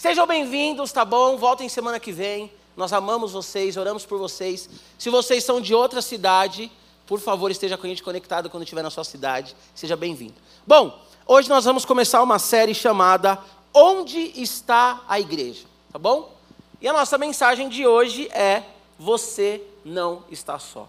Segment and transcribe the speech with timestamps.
[0.00, 1.36] Sejam bem-vindos, tá bom?
[1.36, 2.50] Voltem semana que vem.
[2.74, 4.66] Nós amamos vocês, oramos por vocês.
[4.98, 6.72] Se vocês são de outra cidade,
[7.06, 9.54] por favor, esteja com a gente conectado quando estiver na sua cidade.
[9.74, 10.36] Seja bem-vindo.
[10.66, 13.38] Bom, hoje nós vamos começar uma série chamada
[13.74, 15.66] Onde está a igreja?
[15.92, 16.34] Tá bom?
[16.80, 18.62] E a nossa mensagem de hoje é:
[18.98, 20.88] Você não está só.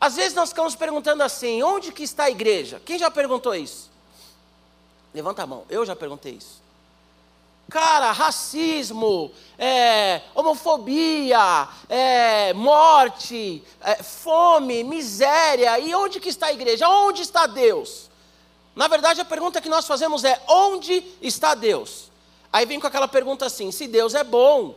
[0.00, 2.80] Às vezes nós ficamos perguntando assim: onde que está a igreja?
[2.82, 3.90] Quem já perguntou isso?
[5.12, 6.66] Levanta a mão, eu já perguntei isso.
[7.70, 15.78] Cara, racismo, é, homofobia, é, morte, é, fome, miséria.
[15.78, 16.88] E onde que está a igreja?
[16.88, 18.08] Onde está Deus?
[18.74, 22.10] Na verdade, a pergunta que nós fazemos é: onde está Deus?
[22.50, 24.74] Aí vem com aquela pergunta assim: se Deus é bom,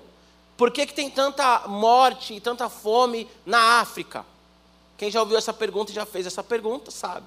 [0.57, 4.25] por que, que tem tanta morte e tanta fome na África?
[4.97, 7.25] Quem já ouviu essa pergunta e já fez essa pergunta, sabe.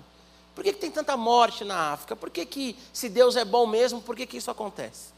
[0.55, 2.15] Por que, que tem tanta morte na África?
[2.15, 5.14] Por que, que se Deus é bom mesmo, por que, que isso acontece?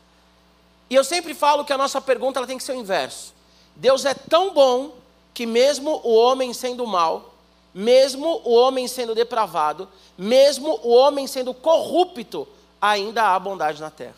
[0.89, 3.35] E eu sempre falo que a nossa pergunta ela tem que ser o inverso.
[3.75, 4.95] Deus é tão bom
[5.35, 7.35] que mesmo o homem sendo mal,
[7.75, 12.49] mesmo o homem sendo depravado, mesmo o homem sendo corrupto,
[12.81, 14.17] ainda há bondade na terra.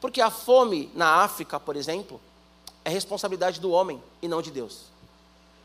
[0.00, 2.20] Porque a fome na África, por exemplo,
[2.84, 4.82] é responsabilidade do homem e não de Deus.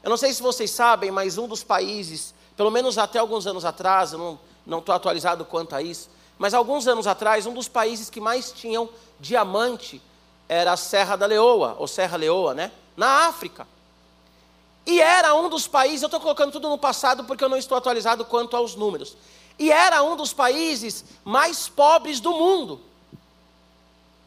[0.01, 3.65] Eu não sei se vocês sabem, mas um dos países, pelo menos até alguns anos
[3.65, 8.09] atrás, eu não estou atualizado quanto a isso, mas alguns anos atrás, um dos países
[8.09, 8.89] que mais tinham
[9.23, 10.01] diamante
[10.49, 12.71] era a Serra da Leoa, ou Serra Leoa, né?
[12.95, 13.65] Na África.
[14.85, 17.77] E era um dos países, eu estou colocando tudo no passado porque eu não estou
[17.77, 19.15] atualizado quanto aos números.
[19.57, 22.81] E era um dos países mais pobres do mundo.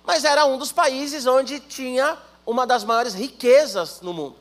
[0.05, 2.17] Mas era um dos países onde tinha
[2.47, 4.37] uma das maiores riquezas no mundo.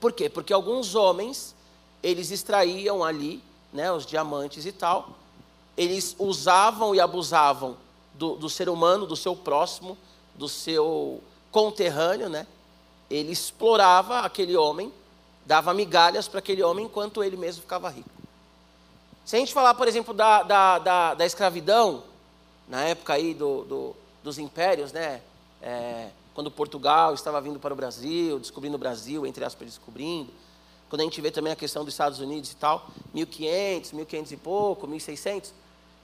[0.00, 0.30] Por quê?
[0.30, 1.54] Porque alguns homens,
[2.02, 3.42] eles extraíam ali,
[3.72, 5.10] né, os diamantes e tal,
[5.76, 7.76] eles usavam e abusavam
[8.18, 9.96] do, do ser humano, do seu próximo,
[10.34, 12.46] do seu conterrâneo, né?
[13.08, 14.92] Ele explorava aquele homem,
[15.46, 18.10] dava migalhas para aquele homem enquanto ele mesmo ficava rico.
[19.24, 22.02] Se a gente falar, por exemplo, da, da, da, da escravidão,
[22.66, 25.22] na época aí do, do, dos impérios, né?
[25.62, 30.32] É, quando Portugal estava vindo para o Brasil, descobrindo o Brasil, entre aspas, descobrindo.
[30.88, 34.36] Quando a gente vê também a questão dos Estados Unidos e tal, 1500, 1500 e
[34.36, 35.52] pouco, 1600.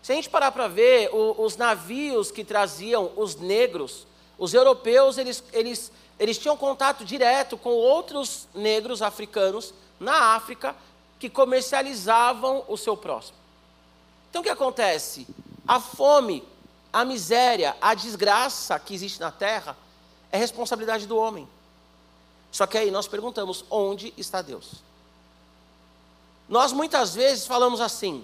[0.04, 4.06] Se a gente parar para ver, o, os navios que traziam os negros,
[4.36, 10.76] os europeus, eles, eles, eles tinham contato direto com outros negros africanos na África
[11.18, 13.38] que comercializavam o seu próximo.
[14.28, 15.26] Então o que acontece?
[15.66, 16.46] A fome,
[16.92, 19.74] a miséria, a desgraça que existe na terra
[20.30, 21.48] é responsabilidade do homem.
[22.52, 24.82] Só que aí nós perguntamos: onde está Deus?
[26.46, 28.22] Nós muitas vezes falamos assim: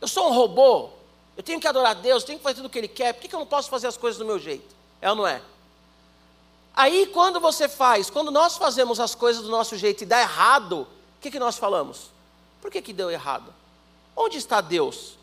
[0.00, 0.90] eu sou um robô,
[1.36, 3.34] eu tenho que adorar Deus, tenho que fazer tudo o que Ele quer, por que,
[3.34, 4.74] eu não posso fazer as coisas do meu jeito?
[5.00, 5.40] É ou não é?
[6.74, 10.82] Aí, quando você faz, quando nós fazemos as coisas do nosso jeito e dá errado,
[10.82, 12.10] o que, que nós falamos?
[12.60, 13.52] Por que, que deu errado?
[14.16, 15.16] Onde está Deus?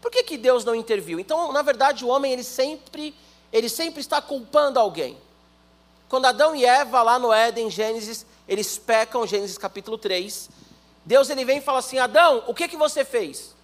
[0.00, 1.20] Por que, que Deus não interviu?
[1.20, 3.14] Então, na verdade, o homem ele sempre,
[3.52, 5.16] ele sempre está culpando alguém.
[6.08, 10.50] Quando Adão e Eva, lá no Éden, Gênesis, eles pecam, Gênesis capítulo 3,
[11.04, 13.54] Deus ele vem e fala assim: Adão, o que, que você fez?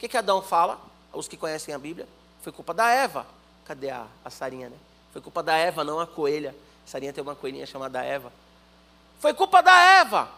[0.00, 0.80] Que, que Adão fala?
[1.12, 2.08] Os que conhecem a Bíblia,
[2.42, 3.26] foi culpa da Eva.
[3.66, 4.76] Cadê a, a Sarinha, né?
[5.12, 6.56] Foi culpa da Eva, não a coelha.
[6.86, 8.32] Sarinha tem uma coelhinha chamada Eva.
[9.18, 10.30] Foi culpa da Eva.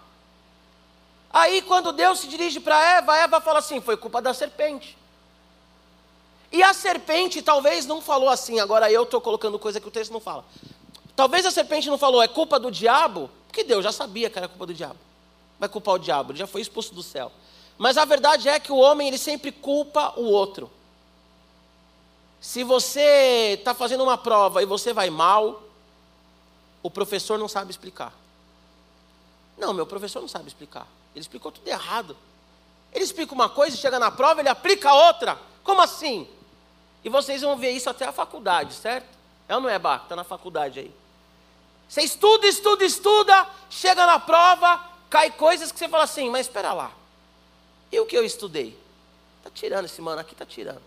[1.33, 4.99] Aí, quando Deus se dirige para Eva, Eva fala assim: foi culpa da serpente.
[6.51, 10.13] E a serpente talvez não falou assim, agora eu estou colocando coisa que o texto
[10.13, 10.45] não fala.
[11.15, 14.49] Talvez a serpente não falou, é culpa do diabo, porque Deus já sabia que era
[14.49, 14.99] culpa do diabo.
[15.59, 17.33] Vai culpar o diabo, ele já foi expulso do céu.
[17.79, 20.71] Mas a verdade é que o homem ele sempre culpa o outro.
[22.41, 25.63] Se você está fazendo uma prova e você vai mal,
[26.83, 28.13] o professor não sabe explicar.
[29.57, 30.87] Não, meu professor não sabe explicar.
[31.15, 32.17] Ele explicou tudo errado.
[32.93, 35.39] Ele explica uma coisa, chega na prova, ele aplica outra.
[35.63, 36.29] Como assim?
[37.05, 39.09] E vocês vão ver isso até a faculdade, certo?
[39.49, 40.05] É ou não é, Baco?
[40.05, 40.95] Está na faculdade aí.
[41.89, 46.73] Você estuda, estuda, estuda, chega na prova, cai coisas que você fala assim, mas espera
[46.73, 46.91] lá.
[47.93, 48.77] E o que eu estudei?
[49.39, 50.81] Está tirando esse mano aqui, está tirando.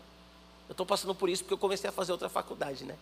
[0.68, 2.96] Eu estou passando por isso porque eu comecei a fazer outra faculdade, né?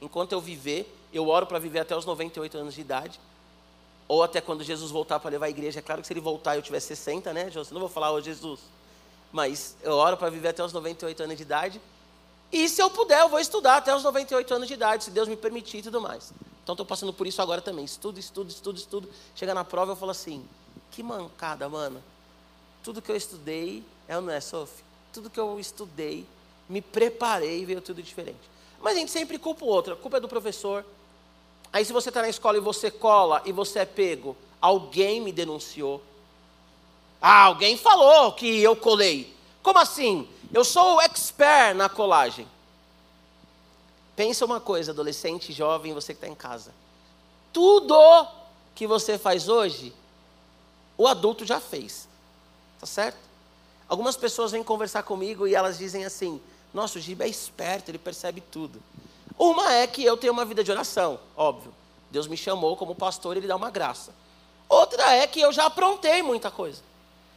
[0.00, 3.20] Enquanto eu viver, eu oro para viver até os 98 anos de idade.
[4.08, 5.80] Ou até quando Jesus voltar para levar a igreja.
[5.80, 8.10] É claro que se ele voltar e eu tiver 60, né, Eu não vou falar,
[8.10, 8.60] ô oh, Jesus.
[9.30, 11.80] Mas eu oro para viver até os 98 anos de idade.
[12.50, 15.28] E se eu puder, eu vou estudar até os 98 anos de idade, se Deus
[15.28, 16.32] me permitir e tudo mais.
[16.64, 17.84] Então estou passando por isso agora também.
[17.84, 19.10] Estudo, estudo, estudo, estudo.
[19.34, 20.44] Chega na prova eu falo assim:
[20.90, 22.02] que mancada, mano.
[22.82, 24.84] Tudo que eu estudei, é não é, Sophie?
[25.12, 26.26] Tudo que eu estudei,
[26.68, 28.38] me preparei e veio tudo diferente.
[28.80, 29.94] Mas a gente sempre culpa o outro.
[29.94, 30.84] A culpa é do professor.
[31.72, 35.32] Aí se você está na escola e você cola e você é pego, alguém me
[35.32, 36.02] denunciou.
[37.20, 39.34] Ah, alguém falou que eu colei.
[39.62, 40.28] Como assim?
[40.52, 42.48] Eu sou o expert na colagem.
[44.16, 46.72] Pensa uma coisa, adolescente, jovem, você que está em casa.
[47.52, 47.96] Tudo
[48.74, 49.94] que você faz hoje,
[50.96, 52.08] o adulto já fez.
[52.80, 53.18] Tá certo?
[53.88, 56.40] Algumas pessoas vêm conversar comigo e elas dizem assim:
[56.72, 58.80] Nossa, o Giba é esperto, ele percebe tudo.
[59.38, 61.72] Uma é que eu tenho uma vida de oração, óbvio.
[62.10, 64.12] Deus me chamou como pastor, ele dá uma graça.
[64.68, 66.82] Outra é que eu já aprontei muita coisa.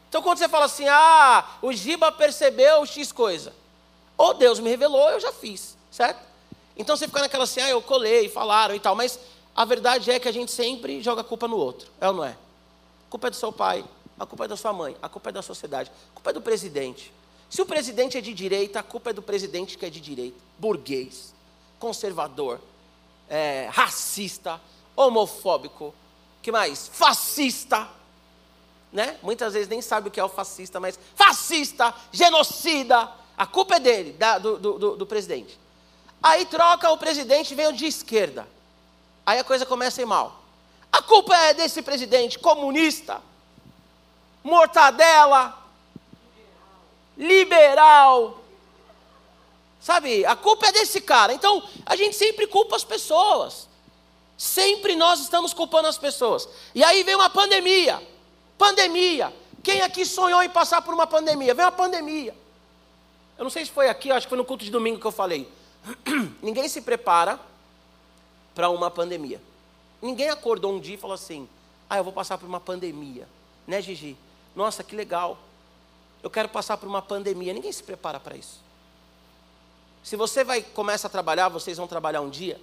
[0.10, 3.54] Então quando você fala assim, ah, o Giba percebeu X coisa.
[4.16, 6.22] Ou Deus me revelou, eu já fiz, certo?
[6.78, 9.20] Então você fica naquela assim, ah, eu colei, falaram e tal, mas
[9.56, 12.24] a verdade é que a gente sempre joga a culpa no outro, é ou não
[12.24, 12.32] é?
[12.32, 13.84] A culpa é do seu pai,
[14.20, 16.42] a culpa é da sua mãe, a culpa é da sociedade, a culpa é do
[16.42, 17.14] presidente.
[17.50, 20.38] Se o presidente é de direita, a culpa é do presidente que é de direita,
[20.58, 21.34] burguês,
[21.80, 22.60] conservador,
[23.30, 24.60] é, racista,
[24.96, 25.94] homofóbico,
[26.42, 26.88] que mais?
[26.88, 27.88] Fascista,
[28.92, 29.18] né?
[29.24, 33.80] Muitas vezes nem sabe o que é o fascista, mas fascista, genocida, a culpa é
[33.80, 35.60] dele, da, do, do, do presidente.
[36.22, 38.48] Aí troca o presidente vem o de esquerda.
[39.26, 40.44] Aí a coisa começa a ir mal.
[40.92, 43.22] A culpa é desse presidente comunista,
[44.44, 45.58] mortadela,
[47.18, 48.40] liberal.
[49.80, 51.34] Sabe, a culpa é desse cara.
[51.34, 53.68] Então, a gente sempre culpa as pessoas.
[54.38, 56.48] Sempre nós estamos culpando as pessoas.
[56.74, 58.02] E aí vem uma pandemia.
[58.58, 59.34] Pandemia.
[59.64, 61.54] Quem aqui sonhou em passar por uma pandemia?
[61.54, 62.36] Vem uma pandemia.
[63.38, 65.12] Eu não sei se foi aqui, acho que foi no culto de domingo que eu
[65.12, 65.50] falei.
[66.42, 67.40] Ninguém se prepara
[68.54, 69.42] para uma pandemia.
[70.02, 71.48] Ninguém acordou um dia e falou assim:
[71.90, 73.28] Ah, eu vou passar por uma pandemia.
[73.66, 74.18] Né, Gigi?
[74.56, 75.38] Nossa, que legal.
[76.22, 77.54] Eu quero passar por uma pandemia.
[77.54, 78.62] Ninguém se prepara para isso.
[80.04, 82.60] Se você vai começa a trabalhar, vocês vão trabalhar um dia.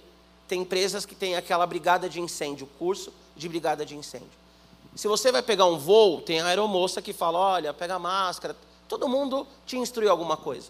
[0.47, 4.41] Tem empresas que têm aquela brigada de incêndio, curso de brigada de incêndio.
[4.95, 8.55] Se você vai pegar um voo, tem a aeromoça que fala: olha, pega máscara.
[8.87, 10.69] Todo mundo te instruiu alguma coisa.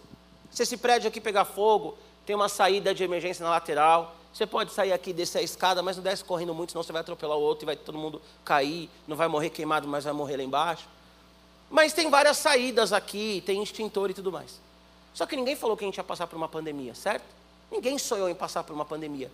[0.50, 4.14] Se esse prédio aqui pegar fogo, tem uma saída de emergência na lateral.
[4.32, 7.00] Você pode sair aqui, descer a escada, mas não desce correndo muito, senão você vai
[7.00, 8.88] atropelar o outro e vai todo mundo cair.
[9.06, 10.88] Não vai morrer queimado, mas vai morrer lá embaixo.
[11.72, 14.60] Mas tem várias saídas aqui, tem extintor e tudo mais.
[15.14, 17.24] Só que ninguém falou que a gente ia passar por uma pandemia, certo?
[17.70, 19.32] Ninguém sonhou em passar por uma pandemia.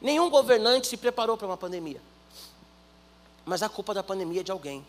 [0.00, 2.00] Nenhum governante se preparou para uma pandemia.
[3.44, 4.86] Mas a culpa da pandemia é de alguém.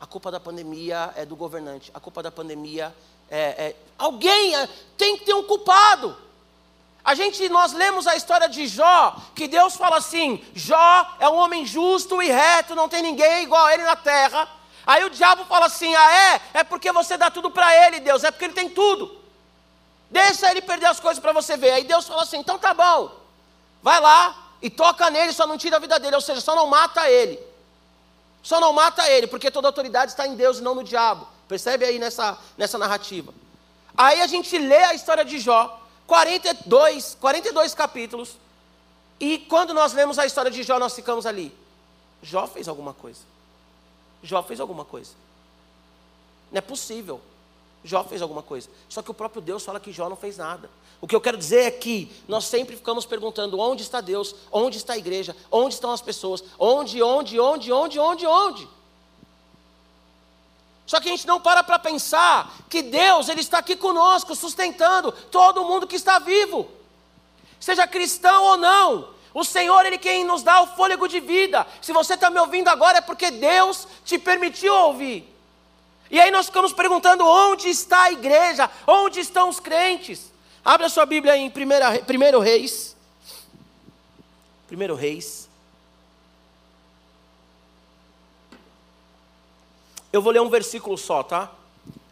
[0.00, 1.90] A culpa da pandemia é do governante.
[1.92, 2.94] A culpa da pandemia
[3.28, 3.38] é.
[3.38, 3.76] é...
[3.98, 4.66] Alguém é...
[4.96, 6.16] tem que ter um culpado.
[7.04, 11.36] A gente, nós lemos a história de Jó, que Deus fala assim: Jó é um
[11.36, 14.56] homem justo e reto, não tem ninguém igual a ele na terra.
[14.88, 16.40] Aí o diabo fala assim: Ah, é?
[16.60, 19.20] É porque você dá tudo para ele, Deus, é porque ele tem tudo.
[20.10, 21.72] Deixa ele perder as coisas para você ver.
[21.72, 23.14] Aí Deus fala assim: Então tá bom,
[23.82, 26.66] vai lá e toca nele, só não tira a vida dele, ou seja, só não
[26.66, 27.38] mata ele.
[28.42, 31.28] Só não mata ele, porque toda autoridade está em Deus e não no diabo.
[31.46, 33.34] Percebe aí nessa, nessa narrativa.
[33.94, 38.38] Aí a gente lê a história de Jó, 42, 42 capítulos,
[39.20, 41.54] e quando nós lemos a história de Jó, nós ficamos ali.
[42.22, 43.20] Jó fez alguma coisa.
[44.22, 45.12] Jó fez alguma coisa.
[46.50, 47.20] Não é possível.
[47.84, 48.68] Jó fez alguma coisa.
[48.88, 50.68] Só que o próprio Deus fala que Jó não fez nada.
[51.00, 54.78] O que eu quero dizer é que nós sempre ficamos perguntando onde está Deus, onde
[54.78, 58.68] está a igreja, onde estão as pessoas, onde, onde, onde, onde, onde, onde.
[60.86, 65.12] Só que a gente não para para pensar que Deus ele está aqui conosco, sustentando
[65.12, 66.66] todo mundo que está vivo,
[67.60, 69.17] seja cristão ou não.
[69.38, 71.64] O Senhor, Ele quem nos dá o fôlego de vida.
[71.80, 75.32] Se você está me ouvindo agora, é porque Deus te permitiu ouvir.
[76.10, 78.68] E aí nós ficamos perguntando: onde está a igreja?
[78.84, 80.32] Onde estão os crentes?
[80.64, 82.96] Abra sua Bíblia em 1 Reis.
[84.72, 85.48] 1 Reis.
[90.12, 91.48] Eu vou ler um versículo só, tá?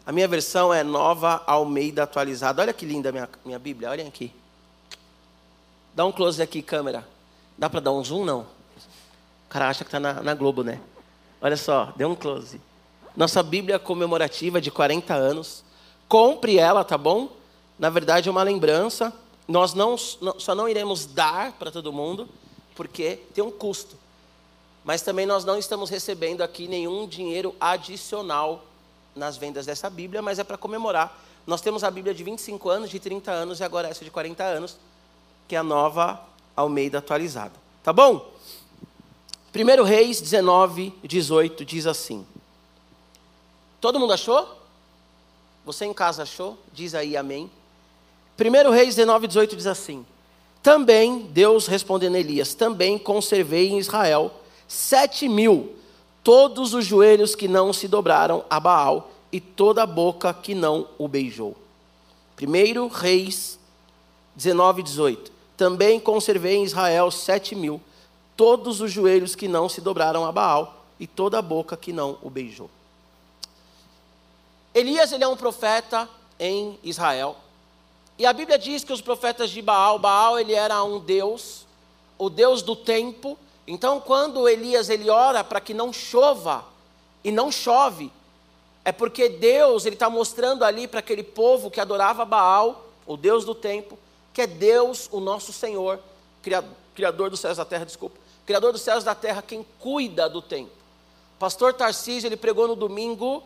[0.05, 2.61] A minha versão é Nova Almeida Atualizada.
[2.61, 4.31] Olha que linda minha, minha Bíblia, olhem aqui.
[5.93, 7.16] Dá um close aqui, câmera.
[7.57, 8.23] Dá para dar um zoom?
[8.23, 8.41] Não.
[8.41, 10.79] O cara acha que está na, na Globo, né?
[11.41, 12.61] Olha só, dê um close.
[13.15, 15.63] Nossa Bíblia comemorativa de 40 anos.
[16.07, 17.29] Compre ela, tá bom?
[17.79, 19.13] Na verdade, é uma lembrança.
[19.47, 22.27] Nós não, só não iremos dar para todo mundo,
[22.75, 23.95] porque tem um custo.
[24.83, 28.63] Mas também nós não estamos recebendo aqui nenhum dinheiro adicional
[29.15, 31.19] nas vendas dessa Bíblia, mas é para comemorar.
[31.45, 34.43] Nós temos a Bíblia de 25 anos, de 30 anos e agora essa de 40
[34.43, 34.77] anos,
[35.47, 36.21] que é a nova
[36.57, 37.53] Almeida atualizada.
[37.83, 38.33] Tá bom?
[39.55, 42.25] 1 Reis 19, 18 diz assim:
[43.79, 44.57] Todo mundo achou?
[45.63, 46.57] Você em casa achou?
[46.73, 47.49] Diz aí amém.
[48.39, 50.05] 1 Reis 19, 18 diz assim:
[50.61, 54.31] Também, Deus respondendo a Elias, também conservei em Israel
[54.67, 55.75] sete mil,
[56.23, 60.87] todos os joelhos que não se dobraram a Baal e toda a boca que não
[60.97, 61.55] o beijou.
[62.35, 63.57] Primeiro Reis
[64.35, 65.36] 19, 18.
[65.57, 67.81] Também conservei em Israel sete mil,
[68.37, 72.19] todos os joelhos que não se dobraram a Baal e toda a boca que não
[72.21, 72.69] o beijou.
[74.73, 76.07] Elias ele é um profeta
[76.39, 77.35] em Israel.
[78.19, 81.65] E a Bíblia diz que os profetas de Baal, Baal ele era um deus,
[82.17, 83.37] o deus do tempo.
[83.65, 86.63] Então, quando Elias ele ora para que não chova
[87.23, 88.11] e não chove,
[88.85, 93.43] é porque Deus ele está mostrando ali para aquele povo que adorava Baal, o Deus
[93.43, 93.97] do tempo,
[94.37, 95.99] que é Deus, o nosso Senhor,
[96.93, 98.15] criador dos céus da terra, desculpa,
[98.45, 100.69] criador dos céus da terra, quem cuida do tempo.
[101.39, 103.41] Pastor Tarcísio ele pregou no domingo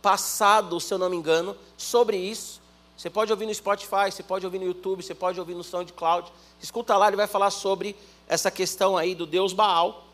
[0.00, 2.60] passado, se eu não me engano, sobre isso.
[2.96, 6.30] Você pode ouvir no Spotify, você pode ouvir no YouTube, você pode ouvir no SoundCloud.
[6.62, 7.96] Escuta lá, ele vai falar sobre
[8.28, 10.04] essa questão aí do Deus Baal.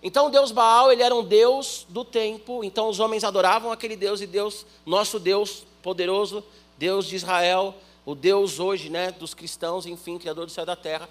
[0.00, 4.20] Então, Deus Baal, ele era um Deus do tempo, então os homens adoravam aquele Deus
[4.20, 6.44] e Deus, nosso Deus poderoso,
[6.78, 7.74] Deus de Israel,
[8.06, 11.08] o Deus hoje, né, dos cristãos, enfim, criador do céu e da terra.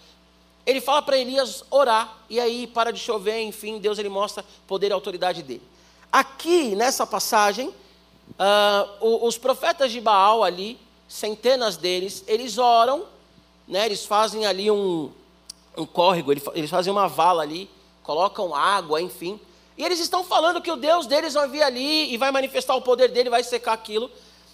[0.66, 4.88] Ele fala para Elias orar, e aí para de chover, enfim, Deus ele mostra poder
[4.88, 5.62] e autoridade dele.
[6.10, 13.04] Aqui, nessa passagem, uh, os profetas de Baal ali, centenas deles, eles oram,
[13.68, 15.12] né, eles fazem ali um,
[15.78, 17.70] um córrego, eles fazem uma vala ali,
[18.02, 19.38] colocam água, enfim.
[19.78, 22.82] E eles estão falando que o Deus deles vai vir ali e vai manifestar o
[22.82, 24.10] poder dele, vai secar aquilo.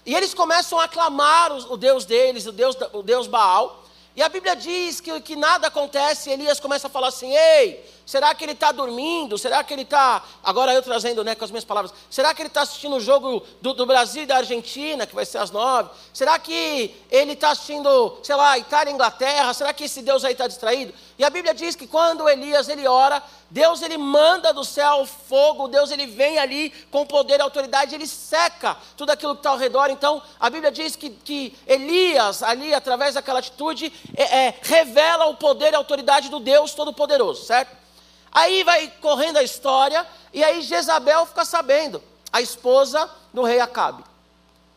[0.05, 3.83] E eles começam a clamar o, Deus deles, o Deus, o Deus Baal.
[4.15, 8.33] E a Bíblia diz que, que nada acontece, Elias começa a falar assim: ei, será
[8.33, 9.37] que ele está dormindo?
[9.37, 10.23] Será que ele está.
[10.43, 13.43] Agora eu trazendo né, com as minhas palavras: será que ele está assistindo o jogo
[13.61, 15.89] do, do, Brasil e da Argentina, que vai ser às nove?
[16.13, 19.53] Será que ele está assistindo, sei lá, Itália e Inglaterra?
[19.53, 20.93] Será que esse Deus aí está distraído?
[21.17, 25.67] E a Bíblia diz que quando Elias ele ora, Deus ele manda do céu fogo,
[25.67, 29.57] Deus ele vem ali com poder e autoridade, ele seca tudo aquilo que está ao
[29.57, 29.89] redor.
[29.89, 35.35] Então a Bíblia diz que, que Elias, ali através daquela atitude, é, é, revela o
[35.35, 37.81] poder e autoridade do Deus Todo-Poderoso, certo?
[38.31, 44.03] Aí vai correndo a história, e aí Jezabel fica sabendo, a esposa do rei Acabe.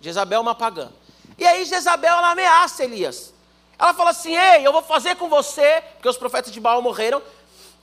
[0.01, 0.91] Jezabel é uma pagã.
[1.39, 3.33] E aí Jezabel ela ameaça Elias.
[3.79, 7.23] Ela fala assim: Ei, eu vou fazer com você, porque os profetas de Baal morreram,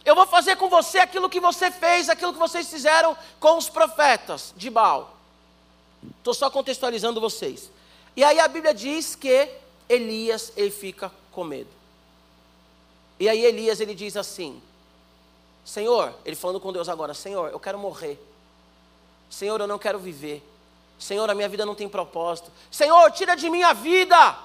[0.04, 3.70] eu vou fazer com você aquilo que você fez, aquilo que vocês fizeram com os
[3.70, 5.16] profetas de Baal.
[6.18, 7.70] Estou só contextualizando vocês.
[8.16, 9.50] E aí a Bíblia diz que
[9.88, 11.70] Elias ele fica com medo.
[13.20, 14.62] E aí Elias ele diz assim:
[15.64, 18.20] Senhor, ele falando com Deus agora, Senhor, eu quero morrer.
[19.30, 20.44] Senhor, eu não quero viver.
[21.00, 22.52] Senhor, a minha vida não tem propósito.
[22.70, 24.38] Senhor, tira de mim a vida.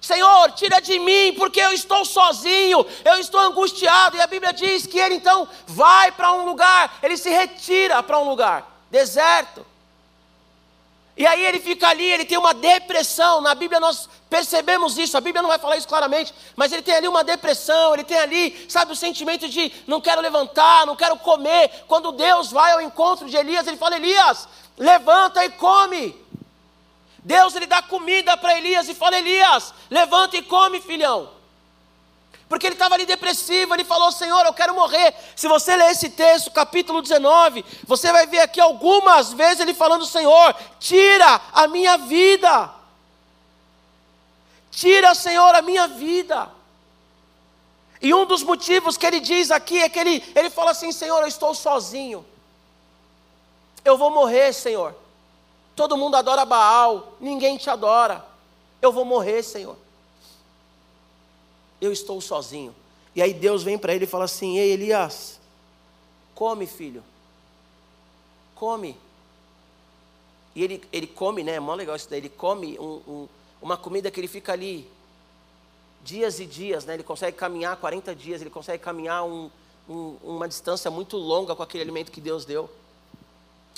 [0.00, 4.16] Senhor, tira de mim, porque eu estou sozinho, eu estou angustiado.
[4.16, 8.18] E a Bíblia diz que ele então vai para um lugar, ele se retira para
[8.18, 9.64] um lugar deserto.
[11.16, 13.40] E aí ele fica ali, ele tem uma depressão.
[13.40, 16.94] Na Bíblia nós percebemos isso, a Bíblia não vai falar isso claramente, mas ele tem
[16.94, 21.16] ali uma depressão, ele tem ali, sabe, o sentimento de não quero levantar, não quero
[21.18, 21.84] comer.
[21.86, 26.16] Quando Deus vai ao encontro de Elias, ele fala: Elias, levanta e come.
[27.18, 31.41] Deus ele dá comida para Elias e fala: Elias, levanta e come, filhão.
[32.52, 35.14] Porque ele estava ali depressivo, ele falou: Senhor, eu quero morrer.
[35.34, 40.04] Se você ler esse texto, capítulo 19, você vai ver aqui algumas vezes ele falando:
[40.04, 42.70] Senhor, tira a minha vida.
[44.70, 46.50] Tira, Senhor, a minha vida.
[48.02, 51.22] E um dos motivos que ele diz aqui é que ele, ele fala assim: Senhor,
[51.22, 52.22] eu estou sozinho.
[53.82, 54.94] Eu vou morrer, Senhor.
[55.74, 58.22] Todo mundo adora Baal, ninguém te adora.
[58.82, 59.78] Eu vou morrer, Senhor.
[61.82, 62.74] Eu estou sozinho.
[63.14, 65.38] E aí Deus vem para ele e fala assim: Ei, Elias,
[66.34, 67.02] come, filho.
[68.54, 68.96] Come.
[70.54, 71.56] E ele, ele come, né?
[71.56, 72.20] É mó legal isso daí.
[72.20, 73.28] Ele come um, um,
[73.60, 74.88] uma comida que ele fica ali
[76.02, 76.94] dias e dias, né?
[76.94, 79.50] Ele consegue caminhar 40 dias, ele consegue caminhar um,
[79.88, 82.70] um, uma distância muito longa com aquele alimento que Deus deu.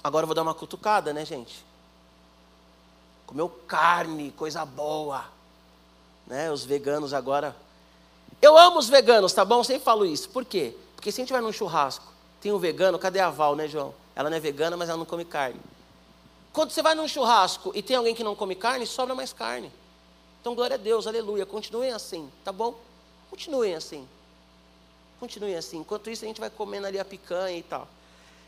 [0.02, 1.64] Agora eu vou dar uma cutucada, né, gente?
[3.34, 5.24] comeu carne, coisa boa.
[6.26, 6.50] Né?
[6.50, 7.56] Os veganos agora.
[8.44, 9.60] Eu amo os veganos, tá bom?
[9.60, 10.28] Eu sempre falo isso.
[10.28, 10.76] Por quê?
[10.94, 12.04] Porque se a gente vai num churrasco,
[12.42, 13.94] tem um vegano, cadê a Val, né, João?
[14.14, 15.58] Ela não é vegana, mas ela não come carne.
[16.52, 19.72] Quando você vai num churrasco e tem alguém que não come carne, sobra mais carne.
[20.42, 21.46] Então, glória a Deus, aleluia.
[21.46, 22.74] Continuem assim, tá bom?
[23.30, 24.06] Continuem assim.
[25.18, 25.78] Continuem assim.
[25.78, 27.88] Enquanto isso, a gente vai comendo ali a picanha e tal.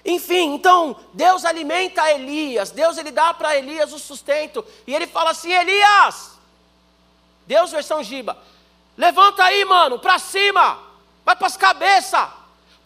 [0.05, 5.31] Enfim, então Deus alimenta Elias, Deus ele dá para Elias o sustento, e ele fala
[5.31, 6.33] assim: Elias,
[7.47, 8.37] Deus versão Giba,
[8.97, 10.79] Levanta aí, mano, para cima.
[11.25, 12.29] Vai para as cabeças.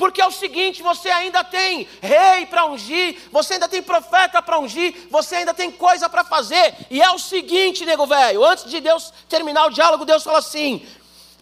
[0.01, 4.59] Porque é o seguinte, você ainda tem rei para ungir, você ainda tem profeta para
[4.59, 6.75] ungir, você ainda tem coisa para fazer.
[6.89, 10.87] E é o seguinte, nego velho, antes de Deus terminar o diálogo, Deus fala assim: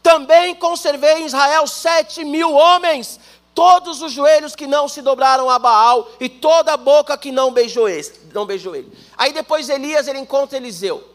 [0.03, 3.21] também conservei em Israel sete mil homens,
[3.55, 7.53] todos os joelhos que não se dobraram a Baal e toda a boca que não
[7.53, 8.93] beijou, esse, não beijou ele.
[9.17, 11.09] Aí depois Elias ele encontra Eliseu,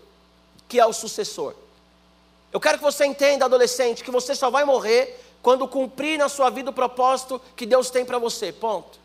[0.69, 1.55] que é o sucessor.
[2.53, 6.51] Eu quero que você entenda, adolescente, que você só vai morrer quando cumprir na sua
[6.51, 8.51] vida o propósito que Deus tem para você.
[8.51, 8.99] Ponto.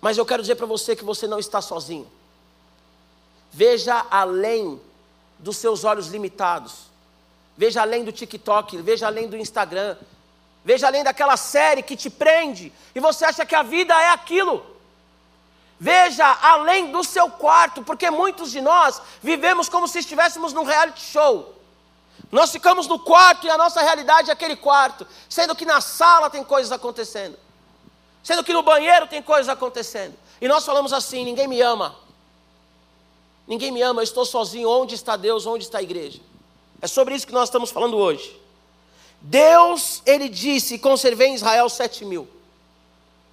[0.00, 2.10] Mas eu quero dizer para você que você não está sozinho.
[3.52, 4.80] Veja além
[5.38, 6.88] dos seus olhos limitados.
[7.56, 9.98] Veja além do TikTok, veja além do Instagram.
[10.64, 14.64] Veja além daquela série que te prende e você acha que a vida é aquilo.
[15.82, 21.00] Veja além do seu quarto, porque muitos de nós vivemos como se estivéssemos num reality
[21.00, 21.54] show.
[22.30, 26.28] Nós ficamos no quarto e a nossa realidade é aquele quarto, sendo que na sala
[26.28, 27.38] tem coisas acontecendo,
[28.22, 30.14] sendo que no banheiro tem coisas acontecendo.
[30.38, 31.96] E nós falamos assim: ninguém me ama,
[33.48, 34.68] ninguém me ama, eu estou sozinho.
[34.68, 35.46] Onde está Deus?
[35.46, 36.20] Onde está a igreja?
[36.82, 38.38] É sobre isso que nós estamos falando hoje.
[39.22, 42.28] Deus, ele disse: conservei em Israel sete mil.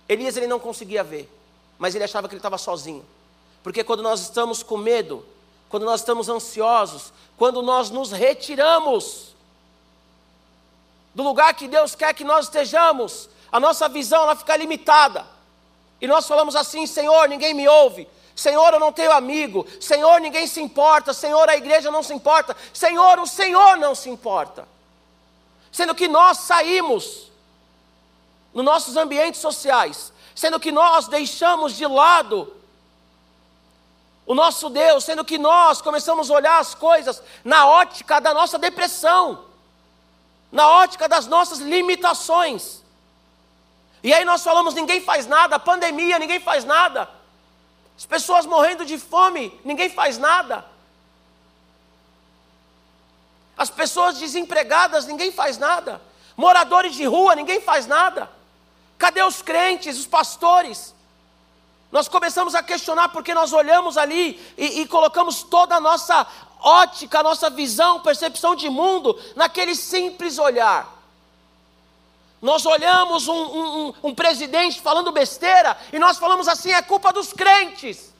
[0.08, 1.30] Elias ele não conseguia ver,
[1.78, 3.06] mas ele achava que ele estava sozinho,
[3.64, 5.26] porque quando nós estamos com medo,
[5.70, 9.36] quando nós estamos ansiosos, quando nós nos retiramos
[11.14, 15.26] do lugar que Deus quer que nós estejamos, a nossa visão ela fica limitada.
[16.00, 18.08] E nós falamos assim: Senhor, ninguém me ouve.
[18.36, 19.66] Senhor, eu não tenho amigo.
[19.82, 21.12] Senhor, ninguém se importa.
[21.12, 22.56] Senhor, a igreja não se importa.
[22.72, 24.68] Senhor, o Senhor não se importa.
[25.72, 27.32] Sendo que nós saímos
[28.54, 32.56] nos nossos ambientes sociais, sendo que nós deixamos de lado
[34.24, 38.60] o nosso Deus, sendo que nós começamos a olhar as coisas na ótica da nossa
[38.60, 39.46] depressão,
[40.52, 42.84] na ótica das nossas limitações.
[44.04, 47.10] E aí nós falamos: ninguém faz nada, pandemia, ninguém faz nada,
[47.98, 50.64] as pessoas morrendo de fome, ninguém faz nada,
[53.58, 56.00] as pessoas desempregadas, ninguém faz nada,
[56.36, 58.37] moradores de rua, ninguém faz nada.
[58.98, 60.94] Cadê os crentes, os pastores?
[61.92, 66.28] Nós começamos a questionar porque nós olhamos ali e, e colocamos toda a nossa
[66.60, 70.96] ótica, a nossa visão, percepção de mundo naquele simples olhar.
[72.42, 77.34] Nós olhamos um, um, um, presidente falando besteira e nós falamos assim: é culpa dos
[77.34, 78.14] crentes.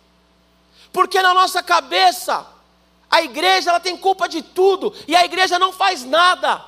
[0.92, 2.48] Porque na nossa cabeça,
[3.12, 6.64] a igreja ela tem culpa de tudo e a igreja não faz nada.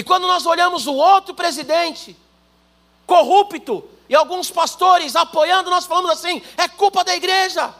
[0.00, 2.16] E quando nós olhamos o outro presidente,
[3.06, 7.74] corrupto, e alguns pastores apoiando, nós falamos assim: é culpa da igreja.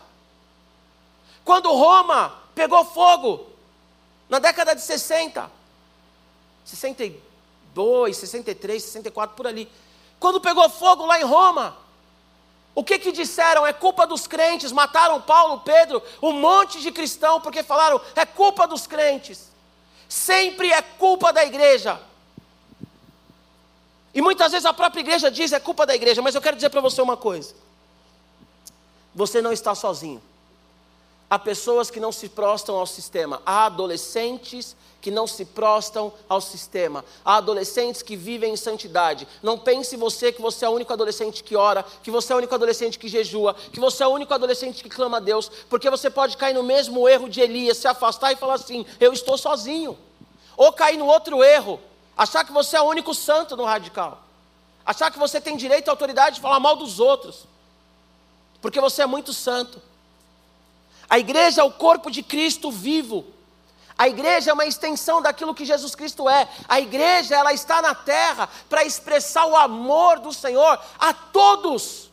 [1.43, 3.47] Quando Roma pegou fogo,
[4.29, 5.51] na década de 60,
[6.63, 9.67] 62, 63, 64, por ali.
[10.19, 11.75] Quando pegou fogo lá em Roma,
[12.75, 13.67] o que que disseram?
[13.67, 18.67] É culpa dos crentes, mataram Paulo, Pedro, um monte de cristão, porque falaram, é culpa
[18.67, 19.51] dos crentes.
[20.07, 22.10] Sempre é culpa da igreja.
[24.15, 26.71] E muitas vezes a própria igreja diz é culpa da igreja, mas eu quero dizer
[26.71, 27.55] para você uma coisa:
[29.15, 30.21] você não está sozinho.
[31.29, 36.41] Há pessoas que não se prostam ao sistema, há adolescentes que não se prostam ao
[36.41, 39.29] sistema, há adolescentes que vivem em santidade.
[39.41, 42.39] Não pense você que você é o único adolescente que ora, que você é o
[42.39, 45.89] único adolescente que jejua, que você é o único adolescente que clama a Deus, porque
[45.89, 49.39] você pode cair no mesmo erro de Elias, se afastar e falar assim: eu estou
[49.39, 49.97] sozinho.
[50.57, 51.81] Ou cair no outro erro,
[52.21, 54.23] Achar que você é o único santo no radical.
[54.85, 57.47] Achar que você tem direito e autoridade de falar mal dos outros.
[58.61, 59.81] Porque você é muito santo.
[61.09, 63.25] A igreja é o corpo de Cristo vivo.
[63.97, 66.47] A igreja é uma extensão daquilo que Jesus Cristo é.
[66.69, 72.11] A igreja, ela está na terra para expressar o amor do Senhor a todos.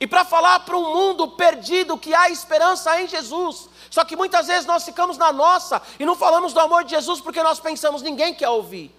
[0.00, 3.68] E para falar para um mundo perdido que há esperança em Jesus.
[3.90, 7.20] Só que muitas vezes nós ficamos na nossa e não falamos do amor de Jesus
[7.20, 8.94] porque nós pensamos, ninguém quer ouvir.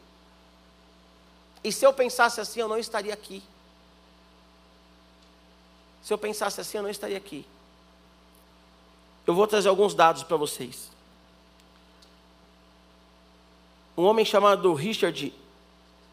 [1.63, 3.43] E se eu pensasse assim, eu não estaria aqui.
[6.01, 7.45] Se eu pensasse assim, eu não estaria aqui.
[9.25, 10.89] Eu vou trazer alguns dados para vocês.
[13.97, 15.33] Um homem chamado Richard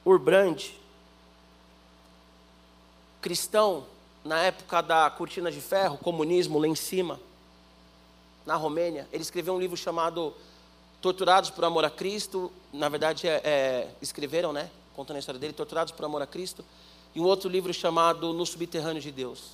[0.05, 0.73] Urbrand,
[3.21, 3.87] cristão,
[4.25, 7.21] na época da cortina de ferro, comunismo lá em cima,
[8.45, 9.09] na Romênia.
[9.13, 10.35] Ele escreveu um livro chamado
[11.01, 12.51] Torturados por Amor a Cristo.
[12.73, 14.71] Na verdade, é, é, escreveram, né?
[14.95, 16.65] Contando a história dele, Torturados por Amor a Cristo.
[17.15, 19.53] E um outro livro chamado No Subterrâneo de Deus.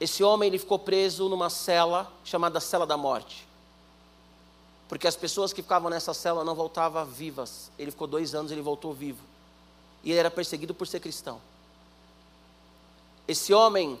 [0.00, 3.46] esse homem ele ficou preso numa cela chamada cela da morte.
[4.88, 7.70] Porque as pessoas que ficavam nessa cela não voltavam vivas.
[7.78, 9.22] Ele ficou dois anos, ele voltou vivo.
[10.02, 11.40] E ele era perseguido por ser cristão.
[13.26, 14.00] Esse homem,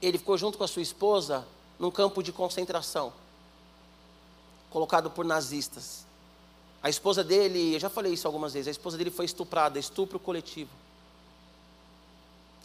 [0.00, 1.46] ele ficou junto com a sua esposa
[1.78, 3.12] num campo de concentração,
[4.70, 6.04] colocado por nazistas.
[6.82, 10.18] A esposa dele, eu já falei isso algumas vezes, a esposa dele foi estuprada, estupro
[10.18, 10.70] coletivo.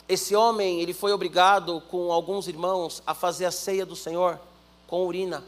[0.08, 4.40] Esse homem, ele foi obrigado com alguns irmãos a fazer a ceia do Senhor
[4.88, 5.44] com urina.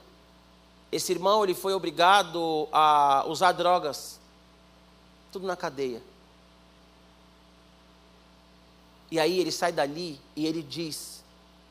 [0.92, 4.20] Esse irmão, ele foi obrigado a usar drogas.
[5.32, 6.04] Tudo na cadeia.
[9.10, 11.24] E aí ele sai dali e ele diz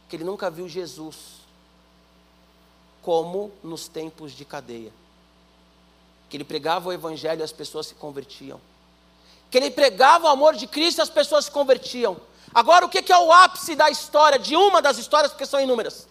[0.09, 1.40] que ele nunca viu Jesus
[3.03, 4.93] como nos tempos de cadeia.
[6.29, 8.61] Que ele pregava o evangelho e as pessoas se convertiam.
[9.51, 12.17] Que ele pregava o amor de Cristo e as pessoas se convertiam.
[12.55, 16.09] Agora, o que é o ápice da história, de uma das histórias, porque são inúmeras?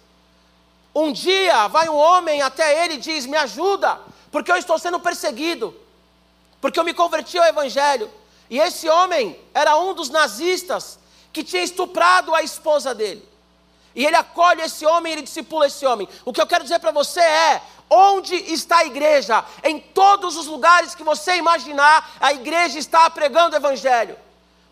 [0.94, 4.00] Um dia vai um homem até ele e diz: Me ajuda,
[4.32, 5.76] porque eu estou sendo perseguido,
[6.60, 8.10] porque eu me converti ao Evangelho.
[8.50, 10.98] E esse homem era um dos nazistas
[11.32, 13.29] que tinha estuprado a esposa dele.
[14.00, 16.08] E ele acolhe esse homem, ele discipula esse homem.
[16.24, 19.44] O que eu quero dizer para você é: onde está a igreja?
[19.62, 24.18] Em todos os lugares que você imaginar, a igreja está pregando o evangelho.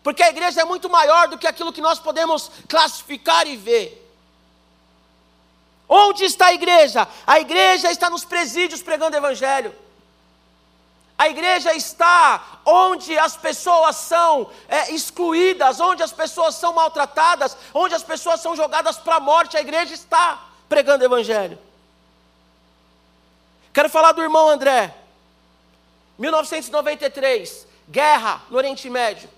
[0.02, 4.02] Porque a igreja é muito maior do que aquilo que nós podemos classificar e ver.
[5.86, 7.06] Onde está a igreja?
[7.26, 9.74] A igreja está nos presídios pregando o evangelho.
[11.18, 17.92] A igreja está onde as pessoas são é, excluídas, onde as pessoas são maltratadas, onde
[17.92, 19.56] as pessoas são jogadas para a morte.
[19.56, 21.58] A igreja está pregando o Evangelho.
[23.72, 24.94] Quero falar do irmão André.
[26.18, 29.28] 1993, guerra no Oriente Médio.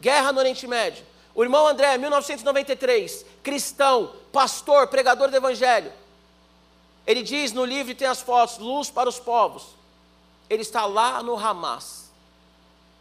[0.00, 1.04] Guerra no Oriente Médio.
[1.34, 5.92] O irmão André, 1993, cristão, pastor, pregador do Evangelho.
[7.06, 9.76] Ele diz no livro, tem as fotos, Luz para os Povos.
[10.48, 12.10] Ele está lá no Hamas,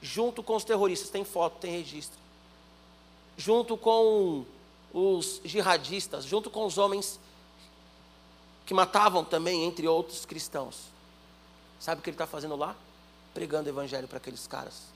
[0.02, 2.20] junto com os terroristas, tem foto, tem registro.
[3.38, 4.46] Junto com
[4.94, 7.20] os jihadistas, junto com os homens
[8.66, 10.78] que matavam também, entre outros cristãos.
[11.80, 12.76] Sabe o que ele está fazendo lá?
[13.34, 14.96] Pregando o evangelho para aqueles caras.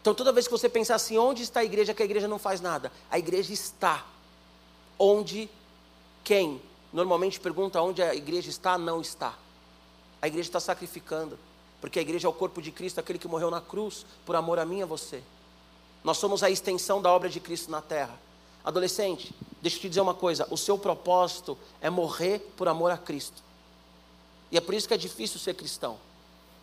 [0.00, 2.38] Então, toda vez que você pensar assim, onde está a igreja, que a igreja não
[2.38, 4.04] faz nada, a igreja está
[4.98, 5.48] onde
[6.24, 6.60] quem
[6.92, 9.34] normalmente pergunta onde a igreja está, não está.
[10.22, 11.36] A igreja está sacrificando,
[11.80, 14.60] porque a igreja é o corpo de Cristo, aquele que morreu na cruz por amor
[14.60, 15.20] a mim e a você.
[16.04, 18.16] Nós somos a extensão da obra de Cristo na terra.
[18.64, 22.96] Adolescente, deixa eu te dizer uma coisa: o seu propósito é morrer por amor a
[22.96, 23.42] Cristo.
[24.52, 25.98] E é por isso que é difícil ser cristão.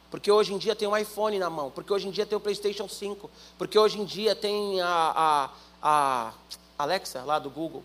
[0.10, 2.42] Porque hoje em dia tem um iPhone na mão, porque hoje em dia tem o
[2.42, 5.50] PlayStation 5, porque hoje em dia tem a, a,
[5.82, 6.34] a
[6.78, 7.84] Alexa lá do Google.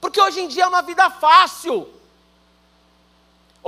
[0.00, 1.88] Porque hoje em dia é uma vida fácil.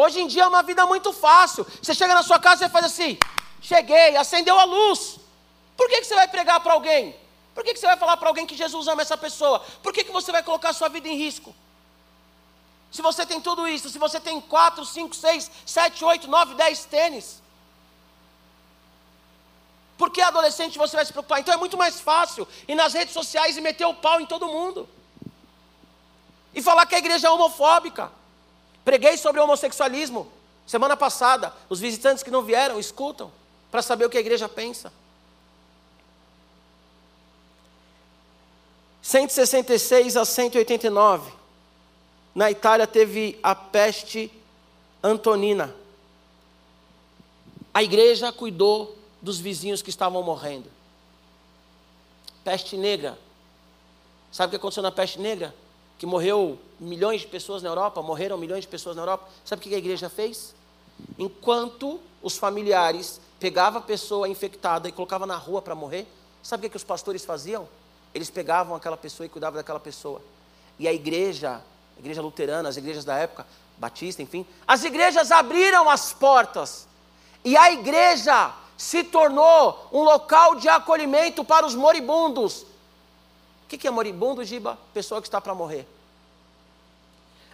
[0.02, 1.66] Hoje em dia é uma vida muito fácil.
[1.82, 3.18] Você chega na sua casa e faz assim:
[3.60, 5.18] cheguei, acendeu a luz.
[5.76, 7.16] Por que, que você vai pregar para alguém?
[7.52, 9.58] Por que, que você vai falar para alguém que Jesus ama essa pessoa?
[9.82, 11.52] Por que, que você vai colocar a sua vida em risco?
[12.92, 16.84] Se você tem tudo isso, se você tem 4, 5, 6, 7, 8, 9, 10
[16.84, 17.42] tênis.
[19.96, 21.40] Por que adolescente você vai se preocupar?
[21.40, 24.46] Então é muito mais fácil ir nas redes sociais e meter o pau em todo
[24.46, 24.88] mundo.
[26.54, 28.16] E falar que a igreja é homofóbica.
[28.88, 30.26] Preguei sobre homossexualismo
[30.66, 31.52] semana passada.
[31.68, 33.30] Os visitantes que não vieram escutam
[33.70, 34.90] para saber o que a igreja pensa.
[39.02, 41.30] 166 a 189.
[42.34, 44.32] Na Itália teve a peste
[45.02, 45.76] antonina.
[47.74, 50.70] A igreja cuidou dos vizinhos que estavam morrendo.
[52.42, 53.18] Peste negra.
[54.32, 55.54] Sabe o que aconteceu na peste negra?
[55.98, 59.28] que morreu milhões de pessoas na Europa, morreram milhões de pessoas na Europa.
[59.44, 60.54] Sabe o que a igreja fez?
[61.18, 66.06] Enquanto os familiares pegavam a pessoa infectada e colocavam na rua para morrer,
[66.42, 67.68] sabe o que os pastores faziam?
[68.14, 70.20] Eles pegavam aquela pessoa e cuidavam daquela pessoa.
[70.78, 71.60] E a igreja,
[71.96, 76.86] a igreja luterana, as igrejas da época, batista, enfim, as igrejas abriram as portas.
[77.44, 82.64] E a igreja se tornou um local de acolhimento para os moribundos,
[83.68, 84.78] o que é moribundo, Giba?
[84.94, 85.86] Pessoa que está para morrer.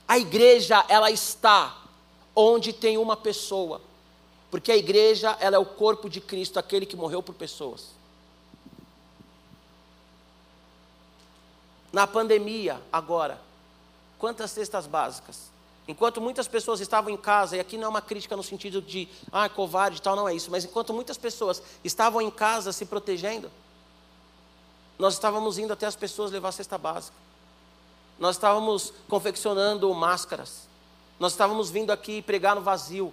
[0.07, 1.83] A igreja, ela está
[2.35, 3.81] onde tem uma pessoa.
[4.51, 7.89] Porque a igreja, ela é o corpo de Cristo, aquele que morreu por pessoas.
[11.93, 13.41] Na pandemia, agora,
[14.19, 15.53] quantas cestas básicas?
[15.87, 19.09] Enquanto muitas pessoas estavam em casa, e aqui não é uma crítica no sentido de,
[19.31, 22.87] ah, covarde e tal, não é isso, mas enquanto muitas pessoas estavam em casa se
[22.87, 23.51] protegendo,
[24.99, 27.17] nós estávamos indo até as pessoas levar a cesta básica.
[28.19, 30.69] Nós estávamos confeccionando máscaras,
[31.19, 33.13] nós estávamos vindo aqui pregar no vazio,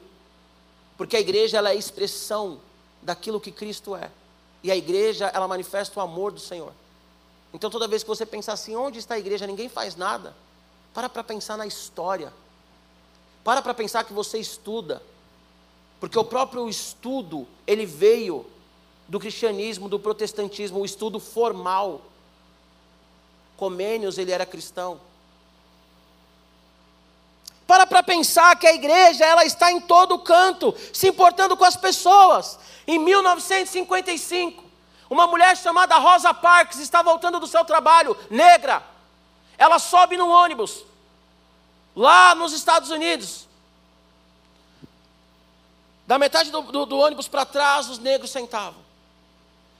[0.98, 2.60] porque a igreja ela é a expressão
[3.02, 4.12] daquilo que Cristo é,
[4.64, 6.74] e a igreja ela manifesta o amor do Senhor.
[7.54, 9.46] Então toda vez que você pensar assim, onde está a igreja?
[9.46, 10.36] Ninguém faz nada.
[10.94, 12.32] Para para pensar na história.
[13.44, 15.02] Para para pensar que você estuda.
[16.00, 18.46] Porque o próprio estudo, ele veio
[19.08, 22.02] do cristianismo, do protestantismo, o estudo formal.
[23.62, 25.00] Comênios, ele era cristão.
[27.67, 31.76] Para para pensar que a igreja, ela está em todo canto, se importando com as
[31.76, 32.58] pessoas.
[32.88, 34.63] Em 1955,
[35.08, 38.82] uma mulher chamada Rosa Parks está voltando do seu trabalho, negra.
[39.60, 40.84] Ela sobe num ônibus,
[41.95, 43.47] lá nos Estados Unidos.
[46.08, 48.82] Da metade do, do, do ônibus para trás, os negros sentavam.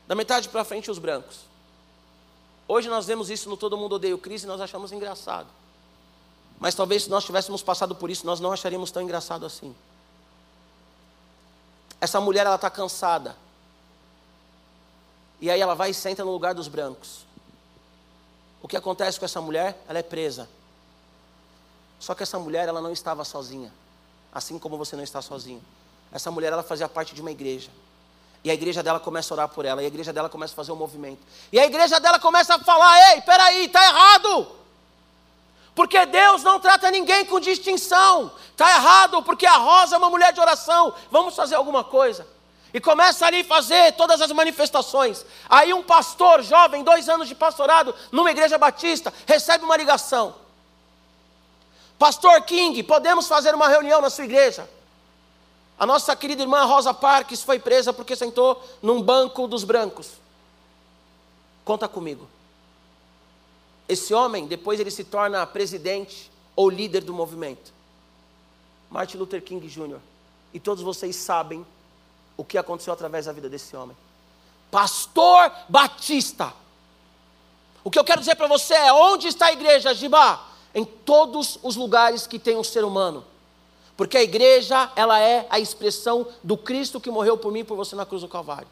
[0.06, 1.51] Da metade para frente, os brancos.
[2.74, 5.50] Hoje nós vemos isso no Todo Mundo Odeia o Cris e nós achamos engraçado.
[6.58, 9.76] Mas talvez se nós tivéssemos passado por isso, nós não acharíamos tão engraçado assim.
[12.00, 13.36] Essa mulher, ela está cansada.
[15.42, 17.26] E aí ela vai e senta no lugar dos brancos.
[18.64, 19.78] O que acontece com essa mulher?
[19.86, 20.48] Ela é presa.
[22.00, 23.74] Só que essa mulher, ela não estava sozinha.
[24.32, 25.62] Assim como você não está sozinho.
[26.10, 27.70] Essa mulher, ela fazia parte de uma igreja.
[28.44, 29.82] E a igreja dela começa a orar por ela.
[29.82, 31.20] E a igreja dela começa a fazer um movimento.
[31.52, 34.48] E a igreja dela começa a falar: Ei, peraí, está errado.
[35.76, 38.32] Porque Deus não trata ninguém com distinção.
[38.52, 40.94] Está errado, porque a Rosa é uma mulher de oração.
[41.10, 42.28] Vamos fazer alguma coisa.
[42.74, 45.26] E começa ali a fazer todas as manifestações.
[45.50, 50.36] Aí um pastor jovem, dois anos de pastorado, numa igreja batista, recebe uma ligação.
[52.00, 54.68] Pastor King, podemos fazer uma reunião na sua igreja?
[55.82, 60.12] A nossa querida irmã Rosa Parques foi presa porque sentou num banco dos brancos.
[61.66, 62.30] Conta comigo.
[63.90, 67.74] Esse homem, depois ele se torna presidente ou líder do movimento.
[68.92, 69.98] Martin Luther King Jr.
[70.54, 71.66] E todos vocês sabem
[72.38, 73.98] o que aconteceu através da vida desse homem.
[74.70, 76.54] Pastor Batista.
[77.84, 80.48] O que eu quero dizer para você é: onde está a igreja, Gibá?
[80.76, 83.31] Em todos os lugares que tem um ser humano.
[83.96, 87.76] Porque a igreja, ela é a expressão do Cristo que morreu por mim e por
[87.76, 88.68] você na cruz do Calvário.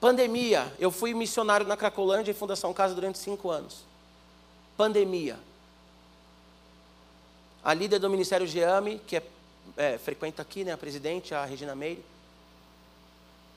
[0.00, 0.72] Pandemia.
[0.80, 3.84] Eu fui missionário na Cracolândia e Fundação Casa durante cinco anos.
[4.76, 5.38] Pandemia.
[7.62, 9.22] A líder do Ministério Geame, que é,
[9.76, 12.04] é, frequenta aqui, né, a presidente, a Regina Meire,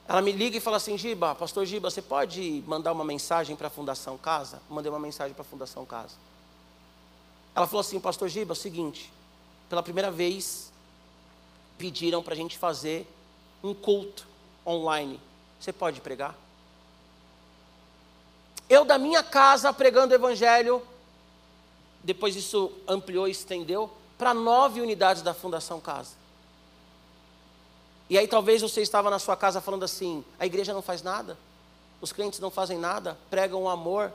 [0.07, 3.67] ela me liga e fala assim: Giba, pastor Giba, você pode mandar uma mensagem para
[3.67, 4.61] a Fundação Casa?
[4.69, 6.15] Mandei uma mensagem para a Fundação Casa.
[7.53, 9.11] Ela falou assim: Pastor Giba, é o seguinte,
[9.69, 10.71] pela primeira vez
[11.77, 13.07] pediram para a gente fazer
[13.63, 14.27] um culto
[14.65, 15.19] online
[15.65, 16.35] você pode pregar?
[18.69, 20.81] Eu, da minha casa, pregando o Evangelho,
[22.03, 26.11] depois isso ampliou e estendeu para nove unidades da Fundação Casa.
[28.09, 31.37] E aí talvez você estava na sua casa falando assim: a igreja não faz nada,
[32.01, 34.11] os crentes não fazem nada, pregam o amor,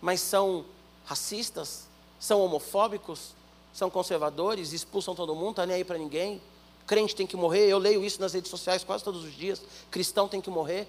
[0.00, 0.64] mas são
[1.04, 1.86] racistas,
[2.18, 3.34] são homofóbicos,
[3.72, 6.40] são conservadores, expulsam todo mundo, está nem aí para ninguém
[6.86, 7.68] crente tem que morrer.
[7.68, 9.62] Eu leio isso nas redes sociais quase todos os dias.
[9.90, 10.86] Cristão tem que morrer.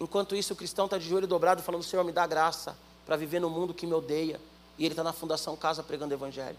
[0.00, 3.40] Enquanto isso, o cristão está de joelho dobrado, falando: Senhor, me dá graça para viver
[3.40, 4.40] no mundo que me odeia.
[4.78, 6.56] E ele está na Fundação Casa pregando Evangelho.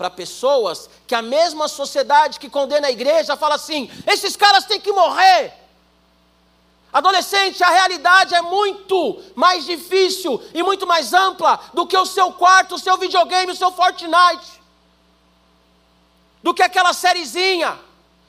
[0.00, 4.80] Para pessoas que a mesma sociedade que condena a igreja fala assim: esses caras têm
[4.80, 5.52] que morrer.
[6.90, 12.32] Adolescente, a realidade é muito mais difícil e muito mais ampla do que o seu
[12.32, 14.62] quarto, o seu videogame, o seu Fortnite
[16.42, 17.78] do que aquela sériezinha,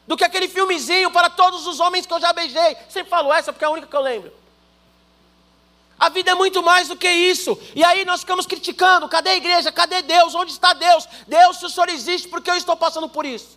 [0.05, 2.75] do que aquele filmezinho para todos os homens que eu já beijei.
[2.89, 4.40] Sempre falo essa porque é a única que eu lembro.
[6.01, 7.55] A vida é muito mais do que isso.
[7.75, 9.71] E aí nós ficamos criticando: cadê a igreja?
[9.71, 10.33] Cadê Deus?
[10.33, 11.07] Onde está Deus?
[11.27, 13.55] Deus, se o Senhor existe, por que eu estou passando por isso?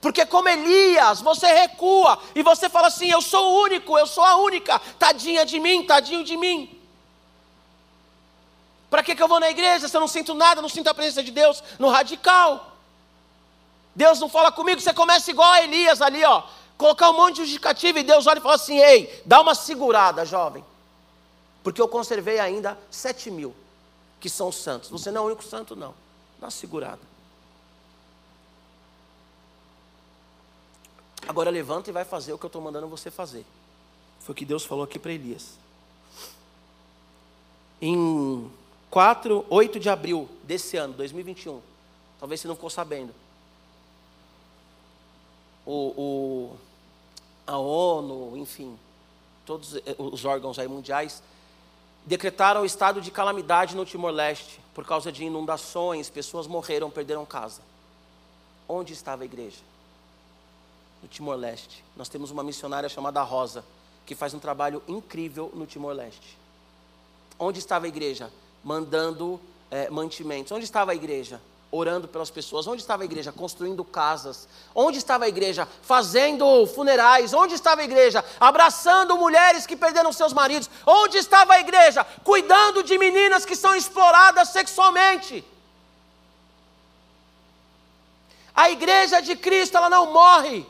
[0.00, 4.24] Porque, como Elias, você recua e você fala assim: eu sou o único, eu sou
[4.24, 6.76] a única, tadinha de mim, tadinho de mim.
[8.90, 10.94] Para que, que eu vou na igreja se eu não sinto nada, não sinto a
[10.94, 12.78] presença de Deus no radical?
[13.94, 16.42] Deus não fala comigo, você começa igual a Elias ali, ó.
[16.76, 20.26] Colocar um monte de justificativa e Deus olha e fala assim: ei, dá uma segurada,
[20.26, 20.68] jovem.
[21.62, 23.54] Porque eu conservei ainda sete mil
[24.18, 24.90] que são santos.
[24.90, 25.94] Você não é o único santo, não.
[26.38, 27.00] Dá uma segurada.
[31.26, 33.44] Agora levanta e vai fazer o que eu estou mandando você fazer.
[34.20, 35.58] Foi o que Deus falou aqui para Elias.
[37.80, 38.50] Em
[38.90, 41.60] 4, 8 de abril desse ano, 2021,
[42.18, 43.14] talvez você não ficou sabendo,
[45.64, 46.56] o, o
[47.46, 48.78] a ONU, enfim,
[49.46, 51.22] todos os órgãos aí mundiais,
[52.06, 57.60] decretaram o estado de calamidade no Timor-Leste por causa de inundações, pessoas morreram, perderam casa.
[58.68, 59.58] Onde estava a igreja?
[61.02, 61.84] No Timor-Leste.
[61.96, 63.64] Nós temos uma missionária chamada Rosa,
[64.06, 66.38] que faz um trabalho incrível no Timor-Leste.
[67.38, 68.30] Onde estava a igreja?
[68.62, 70.52] Mandando é, mantimentos.
[70.52, 71.40] Onde estava a igreja?
[71.70, 72.66] Orando pelas pessoas?
[72.66, 73.32] Onde estava a igreja?
[73.32, 74.48] Construindo casas.
[74.74, 75.68] Onde estava a igreja?
[75.82, 77.32] Fazendo funerais.
[77.32, 78.24] Onde estava a igreja?
[78.38, 80.68] Abraçando mulheres que perderam seus maridos.
[80.86, 82.04] Onde estava a igreja?
[82.24, 85.44] Cuidando de meninas que são exploradas sexualmente.
[88.54, 90.66] A igreja de Cristo, ela não morre.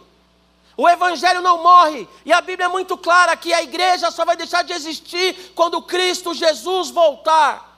[0.77, 4.35] O Evangelho não morre, e a Bíblia é muito clara que a igreja só vai
[4.35, 7.70] deixar de existir quando Cristo Jesus voltar.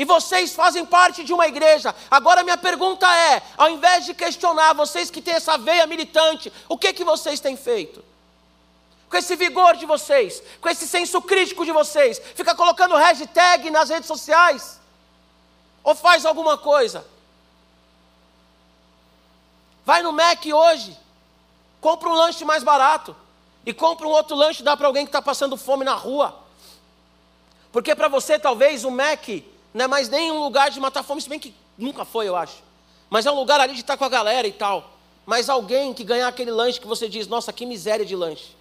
[0.00, 1.94] E vocês fazem parte de uma igreja.
[2.10, 6.78] Agora minha pergunta é, ao invés de questionar vocês que têm essa veia militante, o
[6.78, 8.02] que que vocês têm feito?
[9.10, 13.90] Com esse vigor de vocês, com esse senso crítico de vocês, fica colocando hashtag nas
[13.90, 14.80] redes sociais?
[15.84, 17.06] Ou faz alguma coisa?
[19.84, 20.98] Vai no Mac hoje,
[21.78, 23.14] compra um lanche mais barato
[23.66, 26.42] e compra um outro lanche dá para alguém que está passando fome na rua.
[27.70, 29.28] Porque para você talvez o Mac
[29.72, 32.36] não é mais nem um lugar de matar fome, se bem que nunca foi, eu
[32.36, 32.62] acho.
[33.08, 34.98] Mas é um lugar ali de estar com a galera e tal.
[35.26, 38.56] Mas alguém que ganhar aquele lanche que você diz, nossa, que miséria de lanche.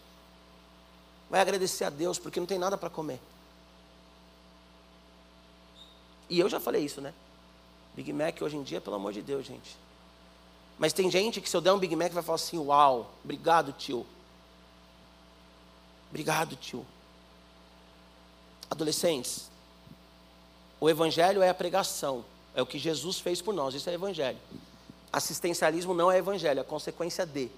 [1.30, 3.20] Vai agradecer a Deus, porque não tem nada para comer.
[6.30, 7.14] E eu já falei isso, né?
[7.96, 9.76] Big Mac hoje em dia, pelo amor de Deus, gente.
[10.78, 13.74] Mas tem gente que se eu der um Big Mac vai falar assim, uau, obrigado,
[13.74, 14.06] tio.
[16.10, 16.86] Obrigado, tio.
[18.70, 19.50] Adolescentes,
[20.80, 22.24] o evangelho é a pregação,
[22.56, 24.38] é o que Jesus fez por nós, isso é evangelho.
[25.12, 27.50] Assistencialismo não é evangelho, é consequência de.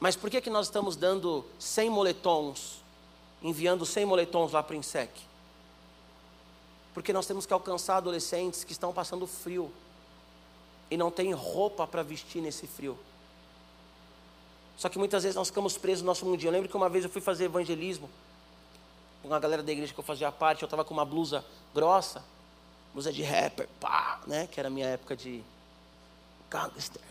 [0.00, 2.82] Mas por que, que nós estamos dando 100 moletons,
[3.42, 5.10] enviando 100 moletons lá para o INSEC?
[6.94, 9.70] Porque nós temos que alcançar adolescentes que estão passando frio
[10.90, 12.98] e não têm roupa para vestir nesse frio.
[14.76, 16.48] Só que muitas vezes nós ficamos presos no nosso mundinho.
[16.48, 18.08] Eu lembro que uma vez eu fui fazer evangelismo
[19.22, 22.22] com a galera da igreja que eu fazia parte, eu estava com uma blusa grossa,
[22.92, 24.48] blusa de rapper, pá, né?
[24.50, 25.42] Que era a minha época de
[26.50, 27.02] gangster.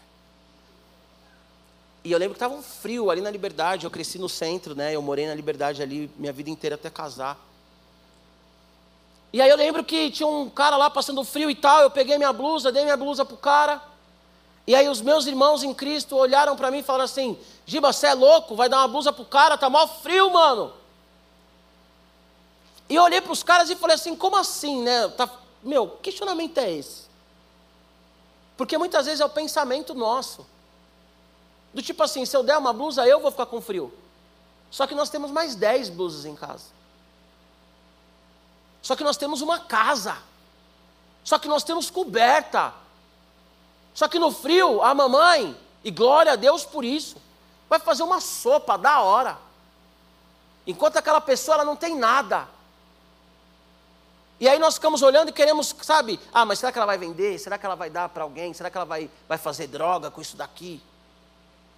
[2.03, 4.95] E eu lembro que estava um frio ali na Liberdade, eu cresci no centro, né?
[4.95, 7.37] Eu morei na Liberdade ali minha vida inteira até casar.
[9.33, 12.17] E aí eu lembro que tinha um cara lá passando frio e tal, eu peguei
[12.17, 13.81] minha blusa, dei minha blusa pro cara.
[14.65, 18.07] E aí os meus irmãos em Cristo olharam para mim e falaram assim: Giba, você
[18.07, 18.55] é louco?
[18.55, 19.57] Vai dar uma blusa pro cara?
[19.57, 20.73] Tá mó frio, mano.
[22.89, 25.07] E eu olhei para os caras e falei assim: como assim, né?
[25.09, 25.29] Tá,
[25.61, 27.07] meu, que questionamento é esse?
[28.55, 30.45] Porque muitas vezes é o pensamento nosso.
[31.73, 33.93] Do tipo assim: se eu der uma blusa, eu vou ficar com frio.
[34.71, 36.65] Só que nós temos mais 10 blusas em casa.
[38.81, 40.17] Só que nós temos uma casa.
[41.23, 42.73] Só que nós temos coberta.
[43.93, 47.17] Só que no frio, a mamãe, e glória a Deus por isso,
[47.69, 49.37] vai fazer uma sopa da hora.
[50.65, 52.47] Enquanto aquela pessoa ela não tem nada.
[54.39, 57.39] E aí nós ficamos olhando e queremos, sabe, ah, mas será que ela vai vender?
[57.39, 58.53] Será que ela vai dar para alguém?
[58.53, 60.81] Será que ela vai, vai fazer droga com isso daqui?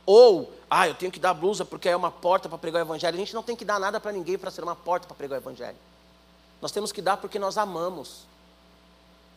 [0.06, 3.16] Ou, ah, eu tenho que dar blusa porque é uma porta para pregar o evangelho.
[3.16, 5.40] A gente não tem que dar nada para ninguém para ser uma porta para pregar
[5.40, 5.78] o evangelho.
[6.62, 8.26] Nós temos que dar porque nós amamos.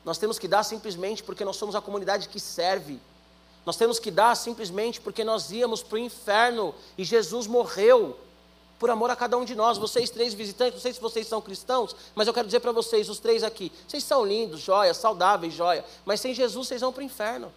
[0.05, 2.99] Nós temos que dar simplesmente porque nós somos a comunidade que serve.
[3.65, 8.19] Nós temos que dar simplesmente porque nós íamos para o inferno e Jesus morreu
[8.83, 9.79] por amor a cada um de nós.
[9.79, 13.09] Vocês três visitantes, não sei se vocês são cristãos, mas eu quero dizer para vocês,
[13.09, 17.01] os três aqui, vocês são lindos, joia, saudáveis, joia, mas sem Jesus vocês vão para
[17.01, 17.53] o inferno.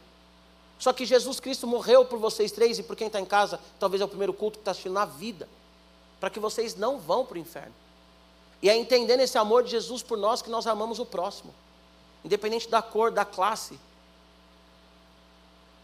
[0.77, 4.03] Só que Jesus Cristo morreu por vocês três e por quem está em casa, talvez
[4.03, 5.49] é o primeiro culto que está assistindo na vida,
[6.19, 7.73] para que vocês não vão para o inferno.
[8.61, 11.55] E é entendendo esse amor de Jesus por nós que nós amamos o próximo,
[12.23, 13.79] independente da cor, da classe,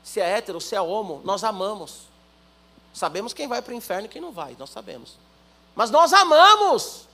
[0.03, 2.01] se é hétero, se é homo, nós amamos.
[2.93, 5.30] Sabemos quem vai para o inferno e quem não vai, nós sabemos
[5.75, 7.07] mas nós amamos.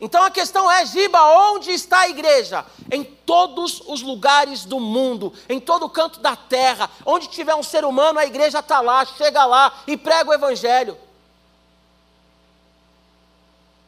[0.00, 2.66] Então a questão é, Giba, onde está a igreja?
[2.90, 7.84] Em todos os lugares do mundo, em todo canto da terra, onde tiver um ser
[7.84, 10.98] humano, a igreja está lá, chega lá e prega o evangelho.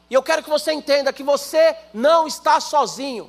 [0.09, 3.29] E eu quero que você entenda que você não está sozinho.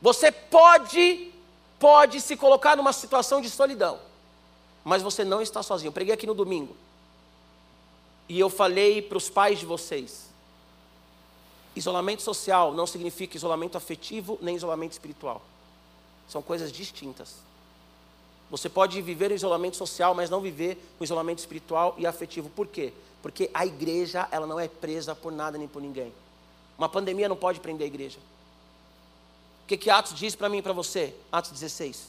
[0.00, 1.32] Você pode,
[1.76, 3.98] pode se colocar numa situação de solidão,
[4.84, 5.88] mas você não está sozinho.
[5.88, 6.76] Eu preguei aqui no domingo
[8.30, 10.28] e eu falei para os pais de vocês:
[11.74, 15.42] isolamento social não significa isolamento afetivo nem isolamento espiritual.
[16.28, 17.34] São coisas distintas.
[18.48, 22.48] Você pode viver o isolamento social, mas não viver o isolamento espiritual e afetivo.
[22.50, 22.92] Por quê?
[23.20, 26.12] Porque a igreja, ela não é presa por nada nem por ninguém.
[26.78, 28.18] Uma pandemia não pode prender a igreja.
[29.64, 31.14] O que, que Atos diz para mim e para você?
[31.32, 32.08] Atos 16.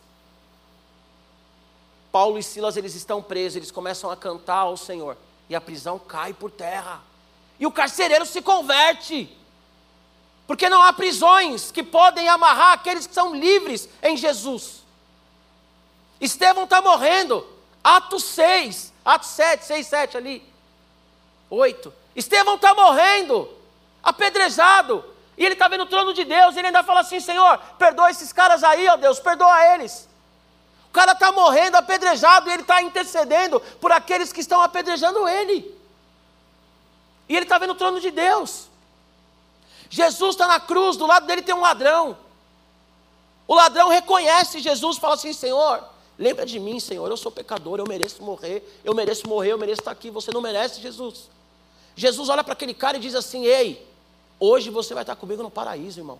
[2.11, 5.17] Paulo e Silas, eles estão presos, eles começam a cantar ao Senhor.
[5.51, 7.01] E a prisão cai por terra.
[7.59, 9.29] E o carcereiro se converte.
[10.47, 14.81] Porque não há prisões que podem amarrar aqueles que são livres em Jesus.
[16.21, 17.45] Estevão está morrendo.
[17.83, 20.41] Atos 6, Atos 7, 6, 7 ali.
[21.49, 21.93] 8.
[22.15, 23.53] Estevão está morrendo,
[24.01, 25.03] apedrejado.
[25.37, 26.55] E ele está vendo o trono de Deus.
[26.55, 30.07] E ele ainda fala assim: Senhor, perdoa esses caras aí, ó Deus, perdoa eles.
[30.91, 35.73] O cara está morrendo, apedrejado, e ele está intercedendo por aqueles que estão apedrejando ele.
[37.29, 38.67] E ele está vendo o trono de Deus.
[39.89, 42.17] Jesus está na cruz, do lado dele tem um ladrão.
[43.47, 45.81] O ladrão reconhece Jesus, fala assim: Senhor,
[46.21, 49.81] Lembra de mim, Senhor, eu sou pecador, eu mereço morrer, eu mereço morrer, eu mereço
[49.81, 51.29] estar aqui, você não merece, Jesus.
[51.95, 53.83] Jesus olha para aquele cara e diz assim: Ei,
[54.39, 56.19] hoje você vai estar comigo no paraíso, irmão.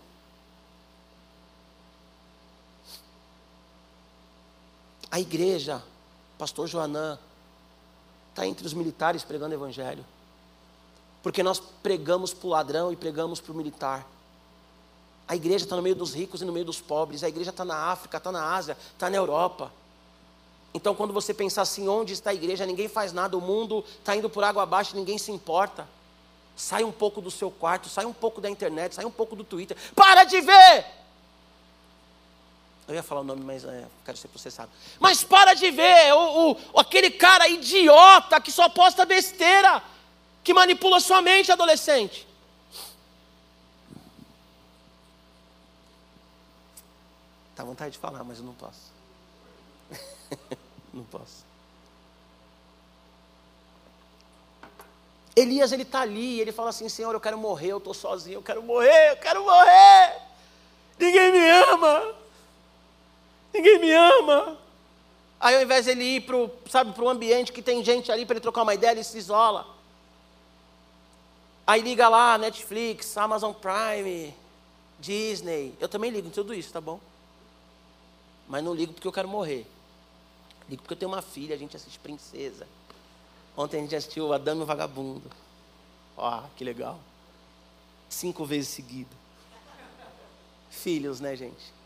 [5.11, 5.83] A igreja,
[6.37, 7.19] pastor Joanã,
[8.29, 10.05] está entre os militares pregando evangelho.
[11.21, 14.07] Porque nós pregamos para o ladrão e pregamos para o militar.
[15.27, 17.23] A igreja está no meio dos ricos e no meio dos pobres.
[17.23, 19.71] A igreja está na África, está na Ásia, está na Europa.
[20.73, 24.15] Então, quando você pensar assim, onde está a igreja, ninguém faz nada, o mundo está
[24.15, 25.87] indo por água abaixo, ninguém se importa.
[26.55, 29.43] Sai um pouco do seu quarto, sai um pouco da internet, sai um pouco do
[29.43, 29.75] Twitter.
[29.93, 31.00] Para de ver!
[32.91, 34.69] Eu ia falar o nome, mas é, quero ser processado.
[34.99, 39.81] Mas para de ver o, o, aquele cara idiota que só posta besteira,
[40.43, 42.27] que manipula sua mente, adolescente.
[47.55, 48.91] Tá vontade de falar, mas eu não posso.
[50.93, 51.45] Não posso.
[55.33, 58.43] Elias, ele está ali, ele fala assim: Senhor, eu quero morrer, eu estou sozinho, eu
[58.43, 60.21] quero morrer, eu quero morrer.
[60.99, 62.20] Ninguém me ama.
[63.53, 64.57] Ninguém me ama.
[65.39, 68.35] Aí, ao invés de ele ir para o sabe, ambiente que tem gente ali para
[68.35, 69.65] ele trocar uma ideia, ele se isola.
[71.65, 74.35] Aí liga lá, Netflix, Amazon Prime,
[74.99, 75.75] Disney.
[75.79, 76.99] Eu também ligo em tudo isso, tá bom?
[78.47, 79.65] Mas não ligo porque eu quero morrer.
[80.69, 82.67] Ligo porque eu tenho uma filha, a gente assiste Princesa.
[83.57, 85.29] Ontem a gente assistiu Adame e o Vagabundo.
[86.17, 86.99] Ó, que legal.
[88.09, 89.09] Cinco vezes seguida.
[90.69, 91.80] Filhos, né, gente?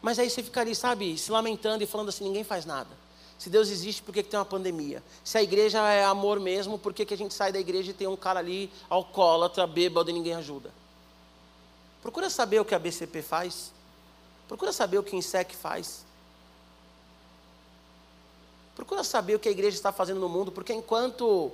[0.00, 2.90] Mas aí você fica ali, sabe, se lamentando e falando assim: ninguém faz nada.
[3.38, 5.02] Se Deus existe, por que, que tem uma pandemia?
[5.22, 7.94] Se a igreja é amor mesmo, por que, que a gente sai da igreja e
[7.94, 10.72] tem um cara ali alcoólatra, bêbado e ninguém ajuda?
[12.02, 13.72] Procura saber o que a BCP faz.
[14.48, 16.04] Procura saber o que o INSEC faz.
[18.74, 21.52] Procura saber o que a igreja está fazendo no mundo, porque enquanto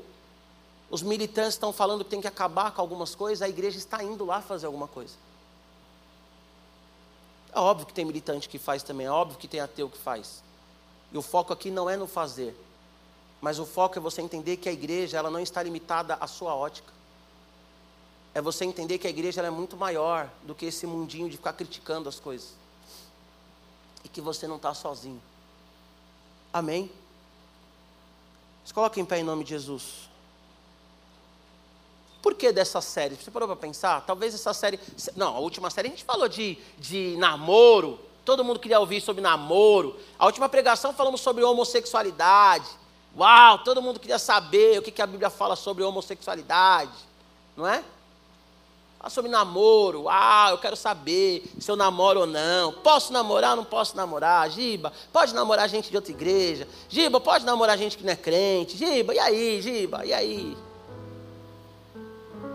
[0.90, 4.24] os militantes estão falando que tem que acabar com algumas coisas, a igreja está indo
[4.24, 5.14] lá fazer alguma coisa.
[7.54, 10.42] É óbvio que tem militante que faz também, é óbvio que tem ateu que faz.
[11.12, 12.56] E o foco aqui não é no fazer,
[13.40, 16.54] mas o foco é você entender que a igreja ela não está limitada à sua
[16.54, 16.92] ótica.
[18.34, 21.52] É você entender que a igreja é muito maior do que esse mundinho de ficar
[21.52, 22.54] criticando as coisas.
[24.02, 25.22] E que você não está sozinho.
[26.52, 26.90] Amém?
[28.64, 30.08] Se coloque em pé em nome de Jesus.
[32.24, 33.16] Por que dessa série?
[33.16, 34.00] Você parou para pensar?
[34.00, 34.80] Talvez essa série.
[35.14, 38.00] Não, a última série a gente falou de, de namoro.
[38.24, 39.94] Todo mundo queria ouvir sobre namoro.
[40.18, 42.64] A última pregação falamos sobre homossexualidade.
[43.14, 46.94] Uau, todo mundo queria saber o que, que a Bíblia fala sobre homossexualidade.
[47.54, 47.84] Não é?
[48.98, 50.06] Ah, sobre namoro.
[50.08, 52.72] Ah, eu quero saber se eu namoro ou não.
[52.72, 54.48] Posso namorar ou não posso namorar?
[54.48, 56.66] Giba, pode namorar gente de outra igreja?
[56.88, 58.78] Giba, pode namorar gente que não é crente?
[58.78, 60.56] Giba, e aí, Giba, e aí?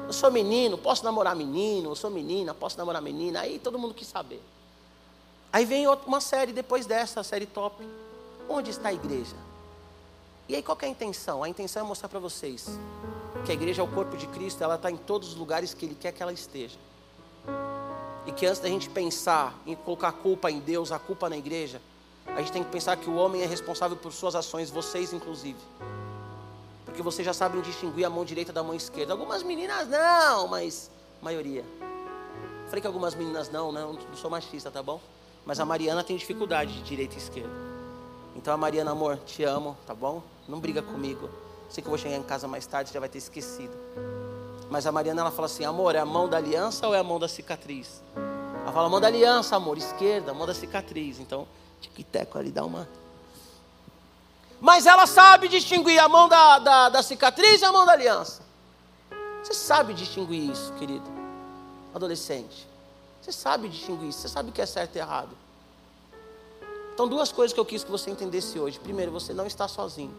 [0.10, 1.92] Eu sou menino, posso namorar menino?
[1.92, 3.42] Eu sou menina, posso namorar menina?
[3.42, 4.42] Aí todo mundo quis saber.
[5.54, 7.88] Aí vem uma série depois dessa, a série top.
[8.50, 9.36] Onde está a igreja?
[10.48, 11.44] E aí qual é a intenção?
[11.44, 12.68] A intenção é mostrar para vocês
[13.46, 15.86] que a igreja é o corpo de Cristo, ela está em todos os lugares que
[15.86, 16.80] Ele quer que ela esteja.
[18.26, 21.38] E que antes da gente pensar em colocar a culpa em Deus, a culpa na
[21.38, 21.80] igreja,
[22.26, 25.60] a gente tem que pensar que o homem é responsável por suas ações, vocês inclusive.
[26.90, 29.14] Porque vocês já sabem distinguir a mão direita da mão esquerda.
[29.14, 30.90] Algumas meninas não, mas
[31.22, 31.64] maioria.
[32.68, 35.00] Falei que algumas meninas não, não, não sou machista, tá bom?
[35.46, 37.50] Mas a Mariana tem dificuldade de direita e esquerda.
[38.36, 40.22] Então a Mariana, amor, te amo, tá bom?
[40.48, 41.30] Não briga comigo.
[41.70, 43.76] Sei que eu vou chegar em casa mais tarde, já vai ter esquecido.
[44.70, 47.04] Mas a Mariana ela fala assim: amor, é a mão da aliança ou é a
[47.04, 48.04] mão da cicatriz?
[48.62, 51.20] Ela fala: mão da aliança, amor, esquerda, mão da cicatriz.
[51.20, 51.48] Então
[51.80, 52.88] Tic-teco ali, dá uma.
[54.62, 58.42] Mas ela sabe distinguir a mão da, da, da cicatriz e a mão da aliança.
[59.44, 61.06] Você sabe distinguir isso, querido.
[61.94, 62.68] Adolescente.
[63.22, 64.20] Você sabe distinguir isso.
[64.20, 65.36] Você sabe o que é certo e errado.
[66.94, 68.78] Então, duas coisas que eu quis que você entendesse hoje.
[68.78, 70.14] Primeiro, você não está sozinho.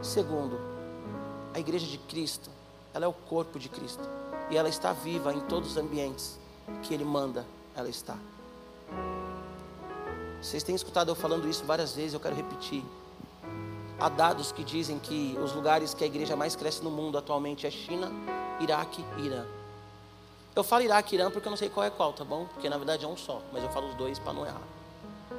[0.00, 0.60] Segundo,
[1.52, 2.50] a igreja de Cristo,
[2.92, 4.08] ela é o corpo de Cristo.
[4.50, 6.38] E ela está viva em todos os ambientes
[6.82, 7.44] que Ele manda
[7.74, 8.18] ela estar.
[10.44, 12.84] Vocês têm escutado eu falando isso várias vezes, eu quero repetir.
[13.98, 17.66] Há dados que dizem que os lugares que a igreja mais cresce no mundo atualmente
[17.66, 18.12] é China,
[18.60, 19.46] Iraque e Irã.
[20.54, 22.44] Eu falo Iraque e Irã porque eu não sei qual é qual, tá bom?
[22.52, 24.60] Porque na verdade é um só, mas eu falo os dois para não errar.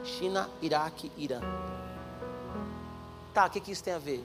[0.04, 1.40] China, Iraque Irã.
[3.32, 4.24] Tá, o que, que isso tem a ver?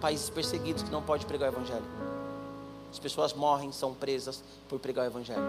[0.00, 1.84] Países perseguidos que não podem pregar o Evangelho.
[2.90, 5.44] As pessoas morrem, são presas por pregar o Evangelho.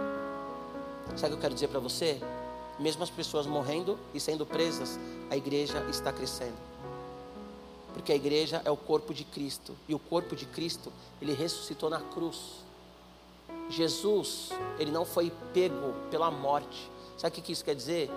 [1.16, 2.22] Sabe o que eu quero dizer para você?
[2.80, 5.00] Mesmo as pessoas morrendo e sendo presas,
[5.30, 6.58] a igreja está crescendo.
[7.94, 11.90] Porque a igreja é o corpo de Cristo, e o corpo de Cristo, ele ressuscitou
[11.90, 12.66] na cruz.
[13.70, 16.90] Jesus, ele não foi pego pela morte.
[17.18, 18.10] Sabe o que isso quer dizer?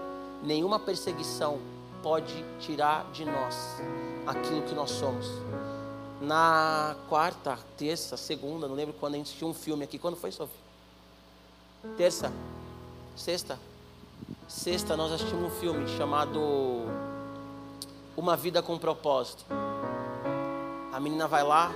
[0.42, 1.58] Nenhuma perseguição
[2.02, 3.56] pode tirar de nós
[4.26, 5.26] aquilo que nós somos.
[6.20, 9.98] Na quarta, terça, segunda, não lembro quando a gente assistiu um filme aqui.
[9.98, 10.54] Quando foi, Sofia?
[11.96, 12.30] Terça?
[13.16, 13.58] Sexta?
[14.50, 16.40] Sexta, nós assistimos um filme chamado
[18.16, 19.44] Uma Vida com Propósito.
[20.92, 21.72] A menina vai lá,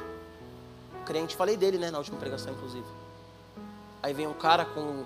[1.06, 2.84] crente, falei dele, né, na última pregação, inclusive.
[4.02, 5.04] Aí vem um cara com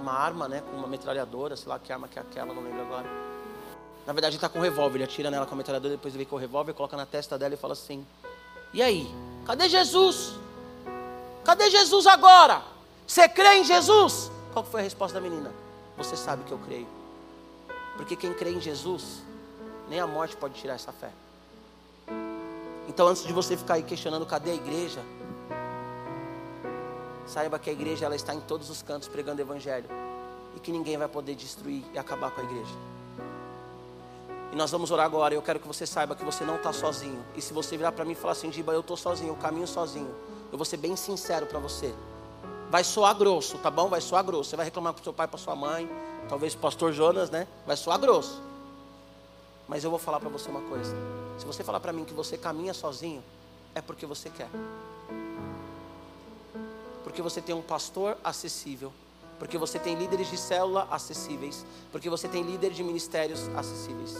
[0.00, 2.80] uma arma, né, com uma metralhadora, sei lá que arma que é aquela, não lembro
[2.80, 3.06] agora.
[4.06, 6.24] Na verdade, ele está com um revólver, ele atira nela com a metralhadora, depois ele
[6.24, 8.06] vem com o revólver, coloca na testa dela e fala assim:
[8.72, 9.06] E aí,
[9.44, 10.32] cadê Jesus?
[11.44, 12.62] Cadê Jesus agora?
[13.06, 14.30] Você crê em Jesus?
[14.54, 15.65] Qual foi a resposta da menina?
[15.96, 16.88] Você sabe que eu creio.
[17.96, 19.22] Porque quem crê em Jesus,
[19.88, 21.10] nem a morte pode tirar essa fé.
[22.88, 25.00] Então, antes de você ficar aí questionando cadê a igreja,
[27.26, 29.88] saiba que a igreja ela está em todos os cantos pregando o evangelho
[30.54, 32.74] e que ninguém vai poder destruir e acabar com a igreja.
[34.52, 35.34] E nós vamos orar agora.
[35.34, 37.24] Eu quero que você saiba que você não está sozinho.
[37.34, 39.66] E se você virar para mim e falar assim, Giba, eu estou sozinho, eu caminho
[39.66, 40.14] sozinho,
[40.52, 41.92] eu vou ser bem sincero para você.
[42.70, 43.88] Vai soar grosso, tá bom?
[43.88, 44.50] Vai soar grosso.
[44.50, 45.88] Você vai reclamar com seu pai, para sua mãe,
[46.28, 47.46] talvez o pastor Jonas, né?
[47.66, 48.42] Vai soar grosso.
[49.68, 50.94] Mas eu vou falar para você uma coisa.
[51.38, 53.22] Se você falar para mim que você caminha sozinho,
[53.74, 54.48] é porque você quer.
[57.04, 58.92] Porque você tem um pastor acessível,
[59.38, 64.16] porque você tem líderes de célula acessíveis, porque você tem líderes de ministérios acessíveis.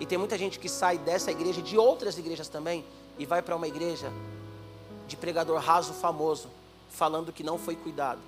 [0.00, 2.84] E tem muita gente que sai dessa igreja, de outras igrejas também,
[3.18, 4.12] e vai para uma igreja
[5.06, 6.48] de pregador raso famoso,
[6.94, 8.20] falando que não foi cuidado.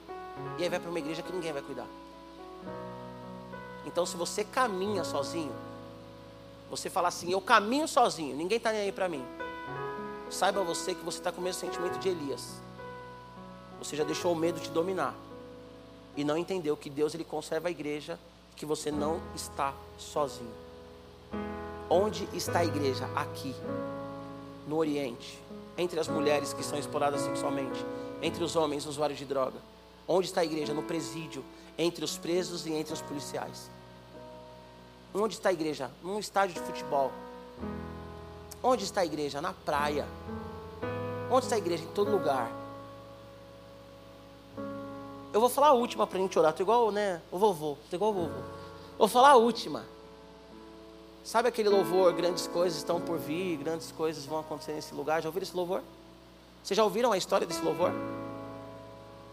[0.59, 1.87] E aí vai para uma igreja que ninguém vai cuidar.
[3.87, 5.53] Então, se você caminha sozinho,
[6.69, 9.25] você fala assim: Eu caminho sozinho, ninguém está nem aí para mim.
[10.29, 12.61] Saiba você que você está com o mesmo sentimento de Elias.
[13.79, 15.15] Você já deixou o medo te dominar
[16.17, 18.19] e não entendeu que Deus ele conserva a igreja,
[18.57, 20.51] que você não está sozinho.
[21.89, 23.09] Onde está a igreja?
[23.15, 23.55] Aqui,
[24.67, 25.39] no Oriente,
[25.79, 27.85] entre as mulheres que são exploradas sexualmente,
[28.27, 29.59] entre os homens usuários de droga?
[30.09, 30.75] Onde está a igreja?
[30.75, 31.45] No presídio,
[31.79, 33.71] entre os presos e entre os policiais.
[35.15, 35.91] Onde está a igreja?
[36.03, 37.13] Num estádio de futebol.
[38.63, 39.41] Onde está a igreja?
[39.41, 40.07] Na praia.
[41.31, 41.85] Onde está a igreja?
[41.85, 42.51] Em todo lugar.
[45.33, 46.51] Eu vou falar a última para a gente orar.
[46.51, 47.23] Estou igual, né?
[47.31, 47.77] O vovô.
[47.85, 48.41] Estou igual o vovô.
[48.99, 49.85] Vou falar a última.
[51.23, 52.13] Sabe aquele louvor?
[52.13, 55.23] Grandes coisas estão por vir, grandes coisas vão acontecer nesse lugar.
[55.23, 55.83] Já ouviram esse louvor?
[56.67, 57.93] Vocês já ouviram a história desse louvor?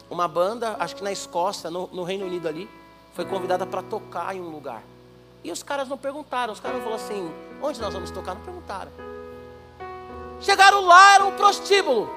[0.08, 2.70] Uma banda, acho que na Escócia, no, no Reino Unido ali,
[3.16, 4.84] foi convidada para tocar em um lugar.
[5.44, 8.36] E os caras não perguntaram, os caras não falaram assim, onde nós vamos tocar?
[8.36, 8.92] Não perguntaram.
[10.42, 12.08] Chegaram lá, era um prostíbulo.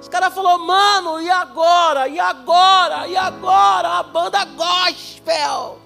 [0.00, 2.08] Os caras falaram, mano, e agora?
[2.08, 3.06] E agora?
[3.08, 3.98] E agora?
[3.98, 5.78] A banda gospel.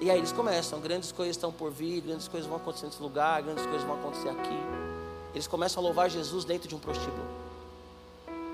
[0.00, 3.42] E aí eles começam, grandes coisas estão por vir, grandes coisas vão acontecer nesse lugar,
[3.42, 4.75] grandes coisas vão acontecer aqui.
[5.36, 7.26] Eles começam a louvar Jesus dentro de um prostíbulo.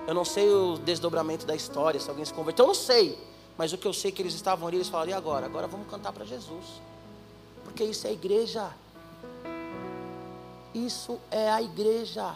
[0.05, 3.16] Eu não sei o desdobramento da história, se alguém se converteu, eu não sei.
[3.57, 5.47] Mas o que eu sei é que eles estavam ali, eles falaram, e agora?
[5.47, 6.83] Agora vamos cantar para Jesus.
[7.62, 8.68] Porque isso é a igreja.
[10.74, 12.35] Isso é a igreja.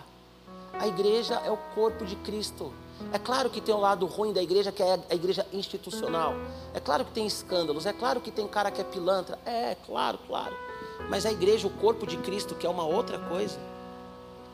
[0.74, 2.72] A igreja é o corpo de Cristo.
[3.12, 6.34] É claro que tem um lado ruim da igreja, que é a igreja institucional.
[6.72, 7.84] É claro que tem escândalos.
[7.84, 9.40] É claro que tem cara que é pilantra.
[9.44, 10.56] É, claro, claro.
[11.10, 13.58] Mas a igreja, o corpo de Cristo, que é uma outra coisa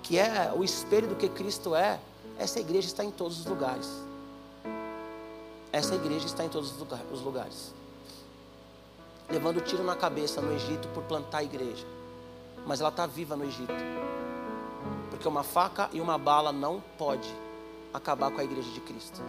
[0.03, 1.99] que é o espelho do que Cristo é,
[2.39, 3.89] essa igreja está em todos os lugares.
[5.73, 7.73] Essa igreja está em todos os lugares.
[9.31, 11.87] levando tiro na cabeça no Egito por plantar a igreja.
[12.67, 13.73] Mas ela está viva no Egito.
[15.09, 17.33] Porque uma faca e uma bala não pode
[17.95, 19.23] acabar com a igreja de Cristo.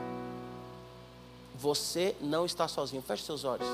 [1.56, 3.02] Você não está sozinho.
[3.02, 3.68] Feche seus olhos.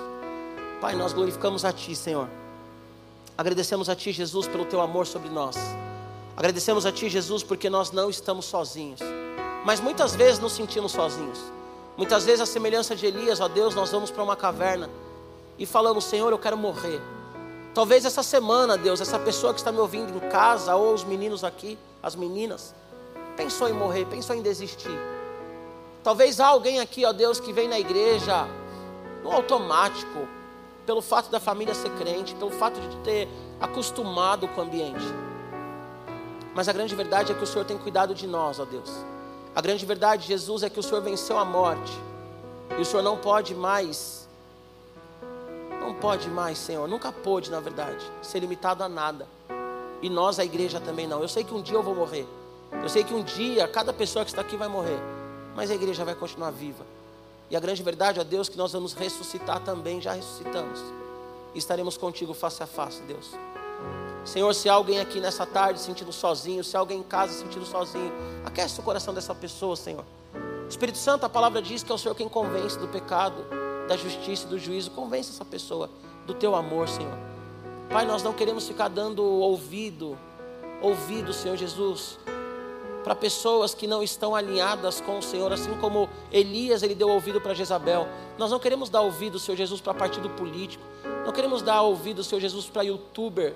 [0.80, 2.30] Pai, nós glorificamos a Ti, Senhor.
[3.36, 5.56] Agradecemos a Ti, Jesus, pelo Teu amor sobre nós.
[6.40, 9.02] Agradecemos a Ti, Jesus, porque nós não estamos sozinhos.
[9.66, 11.38] Mas muitas vezes nos sentimos sozinhos.
[11.98, 14.90] Muitas vezes, a semelhança de Elias, ó Deus, nós vamos para uma caverna
[15.58, 17.02] e falamos: Senhor, eu quero morrer.
[17.74, 21.44] Talvez essa semana, Deus, essa pessoa que está me ouvindo em casa, ou os meninos
[21.44, 22.74] aqui, as meninas,
[23.36, 24.98] pensou em morrer, pensou em desistir.
[26.02, 28.48] Talvez há alguém aqui, ó Deus, que vem na igreja
[29.26, 30.26] no automático,
[30.86, 33.28] pelo fato da família ser crente, pelo fato de ter
[33.60, 35.04] acostumado com o ambiente.
[36.60, 38.89] Mas a grande verdade é que o Senhor tem cuidado de nós, ó Deus.
[39.55, 41.97] A grande verdade, Jesus, é que o Senhor venceu a morte.
[42.78, 44.28] E o Senhor não pode mais,
[45.80, 49.26] não pode mais, Senhor, nunca pôde, na verdade, ser limitado a nada.
[50.01, 51.22] E nós, a igreja, também não.
[51.22, 52.28] Eu sei que um dia eu vou morrer.
[52.84, 54.99] Eu sei que um dia cada pessoa que está aqui vai morrer.
[55.55, 56.86] Mas a igreja vai continuar viva.
[57.49, 60.82] E a grande verdade, ó Deus, que nós vamos ressuscitar também, já ressuscitamos.
[61.55, 63.32] E estaremos contigo face a face, Deus.
[64.26, 68.11] Senhor, se alguém aqui nessa tarde sentindo sozinho, se alguém em casa sentindo sozinho,
[68.45, 70.05] aquece o coração dessa pessoa, Senhor.
[70.70, 73.43] Espírito Santo, a palavra diz que é o Senhor quem convence do pecado,
[73.88, 74.91] da justiça e do juízo.
[74.91, 75.89] Convence essa pessoa
[76.28, 77.17] do teu amor, Senhor.
[77.89, 80.15] Pai, nós não queremos ficar dando ouvido,
[80.80, 82.20] ouvido, Senhor Jesus,
[83.03, 87.41] para pessoas que não estão alinhadas com o Senhor, assim como Elias ele deu ouvido
[87.41, 88.07] para Jezabel.
[88.38, 90.84] Nós não queremos dar ouvido, Senhor Jesus, para partido político.
[91.26, 93.55] Não queremos dar ouvido, Senhor Jesus, para youtuber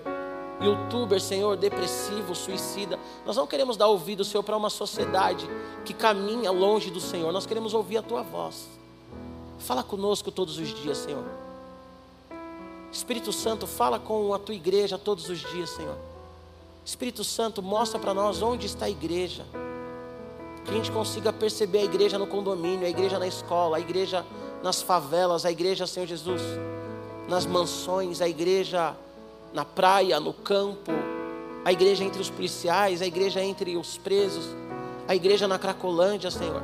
[0.64, 3.00] youtuber, Senhor, depressivo, suicida.
[3.26, 5.48] Nós não queremos dar ouvido, Senhor, para uma sociedade
[5.86, 7.32] que caminha longe do Senhor.
[7.32, 8.68] Nós queremos ouvir a tua voz.
[9.60, 11.24] Fala conosco todos os dias, Senhor.
[12.92, 15.98] Espírito Santo, fala com a tua igreja todos os dias, Senhor.
[16.86, 19.46] Espírito Santo, mostra para nós onde está a igreja.
[20.64, 24.26] Que a gente consiga perceber a igreja no condomínio, a igreja na escola, a igreja
[24.62, 26.42] nas favelas, a igreja, Senhor Jesus,
[27.28, 28.96] nas mansões, a igreja
[29.54, 30.92] na praia, no campo,
[31.64, 34.46] a igreja entre os policiais, a igreja entre os presos,
[35.08, 36.62] a igreja na Cracolândia, Senhor,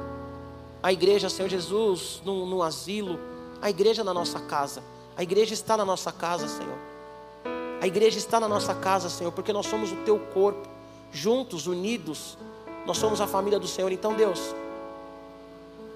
[0.81, 3.19] a igreja, Senhor Jesus, no, no asilo,
[3.61, 4.83] a igreja na nossa casa,
[5.15, 6.77] a igreja está na nossa casa, Senhor.
[7.81, 10.67] A igreja está na nossa casa, Senhor, porque nós somos o teu corpo,
[11.11, 12.37] juntos, unidos,
[12.85, 13.91] nós somos a família do Senhor.
[13.91, 14.53] Então, Deus,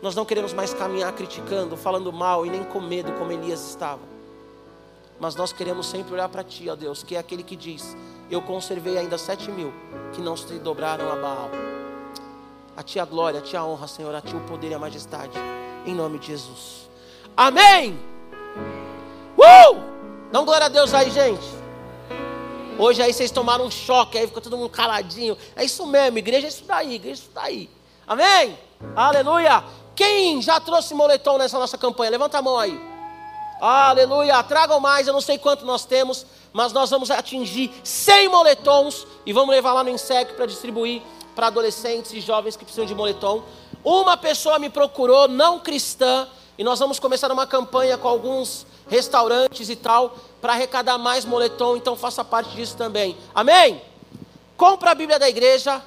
[0.02, 4.13] nós não queremos mais caminhar criticando, falando mal e nem com medo como Elias estava.
[5.24, 7.96] Mas nós queremos sempre olhar para Ti, ó Deus, que é aquele que diz:
[8.30, 9.74] Eu conservei ainda sete mil
[10.12, 11.50] que não se dobraram a Baal.
[12.76, 14.80] A Ti a glória, a Ti a honra, Senhor, a Ti o poder e a
[14.80, 15.32] majestade.
[15.86, 16.90] Em nome de Jesus.
[17.38, 17.98] Amém!
[19.38, 20.38] Uh!
[20.38, 21.48] Um glória a Deus aí, gente.
[22.78, 25.38] Hoje aí vocês tomaram um choque, aí ficou todo mundo caladinho.
[25.56, 27.70] É isso mesmo, igreja é isso daí, igreja é isso daí.
[28.06, 28.60] Amém?
[28.94, 29.64] Aleluia!
[29.96, 32.12] Quem já trouxe moletom nessa nossa campanha?
[32.12, 32.93] Levanta a mão aí.
[33.60, 34.42] Aleluia.
[34.44, 39.34] Tragam mais, eu não sei quanto nós temos, mas nós vamos atingir 100 moletons e
[39.34, 41.02] vamos levar lá no INSEC para distribuir
[41.36, 43.44] para adolescentes e jovens que precisam de moletom.
[43.84, 46.28] Uma pessoa me procurou, não cristã,
[46.58, 51.76] e nós vamos começar uma campanha com alguns restaurantes e tal, para arrecadar mais moletom,
[51.78, 53.18] então faça parte disso também.
[53.34, 53.82] Amém?
[54.56, 55.82] Compra a Bíblia da igreja,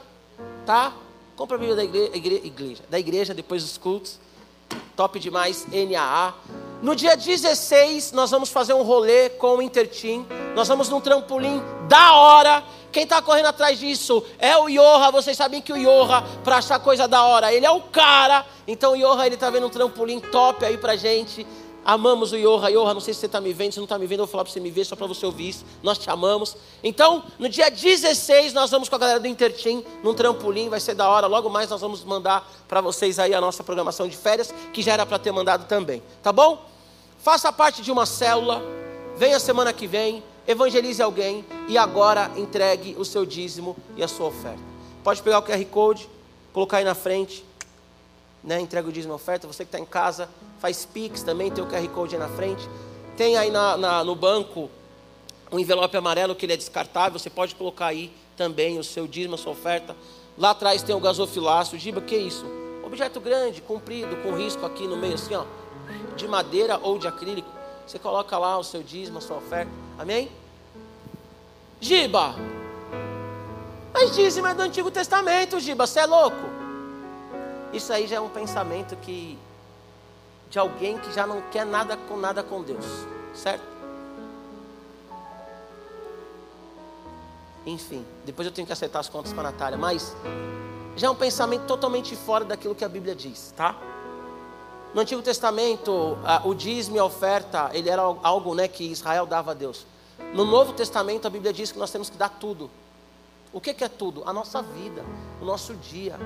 [0.65, 0.93] tá?
[1.37, 4.19] Compra a Bíblia da igreja, igreja, da igreja depois dos cultos.
[4.97, 6.35] Top demais, NAA.
[6.83, 10.27] No dia 16, nós vamos fazer um rolê com o Interteam.
[10.55, 12.63] Nós vamos num trampolim da hora.
[12.93, 15.11] Quem está correndo atrás disso é o Yoha.
[15.11, 18.45] Vocês sabem que o Yoha, para achar coisa da hora, ele é o cara.
[18.69, 21.47] Então o Yoha, ele está vendo um trampolim top aí pra gente.
[21.87, 22.69] Amamos o Yoha.
[22.69, 23.71] Yoha, não sei se você está me vendo.
[23.71, 25.25] Se não está me vendo, eu vou falar para você me ver, só para você
[25.25, 25.65] ouvir isso.
[25.85, 26.57] Nós te amamos.
[26.83, 30.69] Então, no dia 16, nós vamos com a galera do Interteam num trampolim.
[30.69, 31.29] Vai ser da hora.
[31.29, 34.95] Logo mais, nós vamos mandar para vocês aí a nossa programação de férias, que já
[34.95, 36.03] era para ter mandado também.
[36.25, 36.61] Tá bom?
[37.19, 38.61] Faça parte de uma célula.
[39.17, 40.25] Venha semana que vem.
[40.45, 41.45] Evangelize alguém.
[41.69, 44.59] E agora entregue o seu dízimo e a sua oferta.
[45.05, 46.11] Pode pegar o QR Code,
[46.53, 47.46] colocar aí na frente
[48.47, 49.47] né, entrega o dízimo oferta.
[49.47, 50.31] Você que está em casa,
[50.61, 52.67] faz Pix também, tem o QR Code aí na frente.
[53.17, 54.71] Tem aí na, na, no banco
[55.51, 59.35] um envelope amarelo que ele é descartável, você pode colocar aí também o seu dízimo,
[59.35, 59.97] a sua oferta.
[60.39, 61.79] Lá atrás tem o gasofilácio.
[61.79, 62.45] Giba, que é isso?
[62.85, 65.45] Objeto grande, comprido, com risco aqui no meio, assim, ó,
[66.17, 67.49] de madeira ou de acrílico.
[67.87, 69.71] Você coloca lá o seu dízimo, a sua oferta.
[69.99, 70.31] Amém?
[71.81, 72.35] Giba,
[73.93, 76.56] mas dízimo é do Antigo Testamento, Giba, você é louco?
[77.73, 79.39] Isso aí já é um pensamento que
[80.51, 82.85] de alguém que já não quer nada com nada com Deus,
[83.35, 83.65] certo?
[87.67, 90.15] Enfim, depois eu tenho que acertar as contas para a Natália, mas
[90.95, 93.77] já é um pensamento totalmente fora daquilo que a Bíblia diz, tá?
[94.95, 99.51] No Antigo Testamento, o dízimo e a oferta, ele era algo né, que Israel dava
[99.51, 99.85] a Deus.
[100.33, 102.71] No Novo Testamento, a Bíblia diz que nós temos que dar tudo.
[103.53, 104.23] O que é tudo?
[104.25, 105.05] A nossa vida,
[105.43, 106.19] o nosso dia,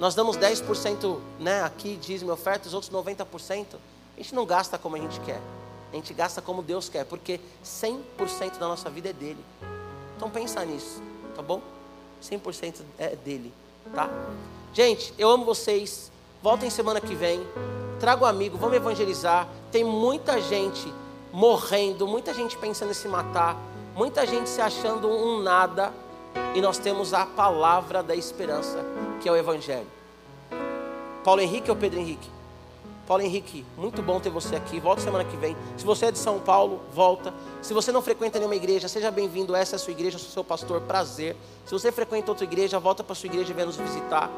[0.00, 3.66] nós damos 10% né, aqui, dízimo oferta, os outros 90%.
[4.16, 5.38] A gente não gasta como a gente quer.
[5.92, 9.44] A gente gasta como Deus quer, porque 100% da nossa vida é dele.
[10.16, 11.02] Então pensa nisso,
[11.36, 11.60] tá bom?
[12.22, 13.52] 100% é dele,
[13.94, 14.08] tá?
[14.72, 16.10] Gente, eu amo vocês.
[16.42, 17.46] Voltem semana que vem.
[17.98, 19.46] Traga um amigo, vamos evangelizar.
[19.70, 20.90] Tem muita gente
[21.30, 23.54] morrendo, muita gente pensando em se matar,
[23.94, 25.92] muita gente se achando um nada.
[26.54, 28.78] E nós temos a palavra da esperança,
[29.20, 29.86] que é o Evangelho.
[31.22, 32.28] Paulo Henrique ou Pedro Henrique?
[33.06, 34.78] Paulo Henrique, muito bom ter você aqui.
[34.78, 35.56] Volta semana que vem.
[35.76, 37.34] Se você é de São Paulo, volta.
[37.60, 39.54] Se você não frequenta nenhuma igreja, seja bem-vindo.
[39.54, 41.36] Essa é a sua igreja, eu sou seu pastor, prazer.
[41.66, 44.30] Se você frequenta outra igreja, volta para sua igreja e vem nos visitar.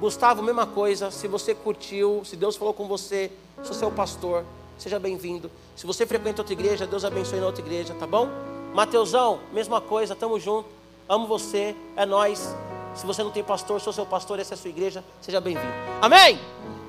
[0.00, 1.10] Gustavo, mesma coisa.
[1.10, 3.30] Se você curtiu, se Deus falou com você,
[3.62, 4.44] sou seu pastor,
[4.76, 5.50] seja bem-vindo.
[5.76, 8.28] Se você frequenta outra igreja, Deus abençoe na outra igreja, tá bom?
[8.74, 10.68] Mateusão, mesma coisa, tamo junto.
[11.08, 12.54] Amo você, é nós.
[12.98, 15.72] Se você não tem pastor, sou seu pastor, essa é a sua igreja, seja bem-vindo.
[16.02, 16.36] Amém?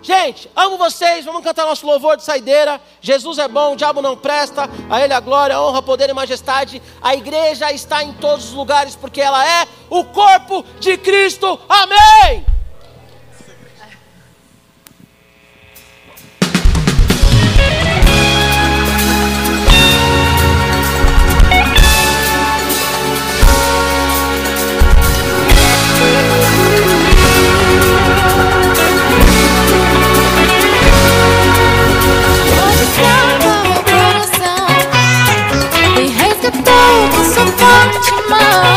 [0.02, 1.24] Gente, amo vocês.
[1.24, 2.82] Vamos cantar nosso louvor de saideira.
[3.00, 4.68] Jesus é bom, o diabo não presta.
[4.90, 6.82] A Ele a glória, a honra, poder e majestade.
[7.00, 11.60] A igreja está em todos os lugares porque ela é o corpo de Cristo.
[11.70, 12.44] Amém.
[37.86, 38.70] much more.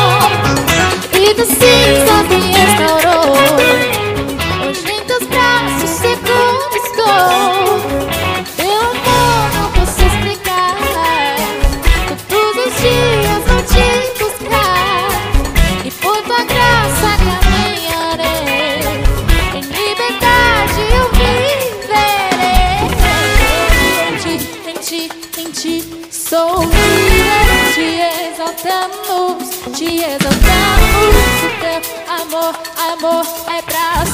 [1.35, 3.92] The seeds of the earth are old.
[32.77, 34.12] amor é pra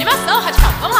[0.00, 0.99] 你们要是等会疯了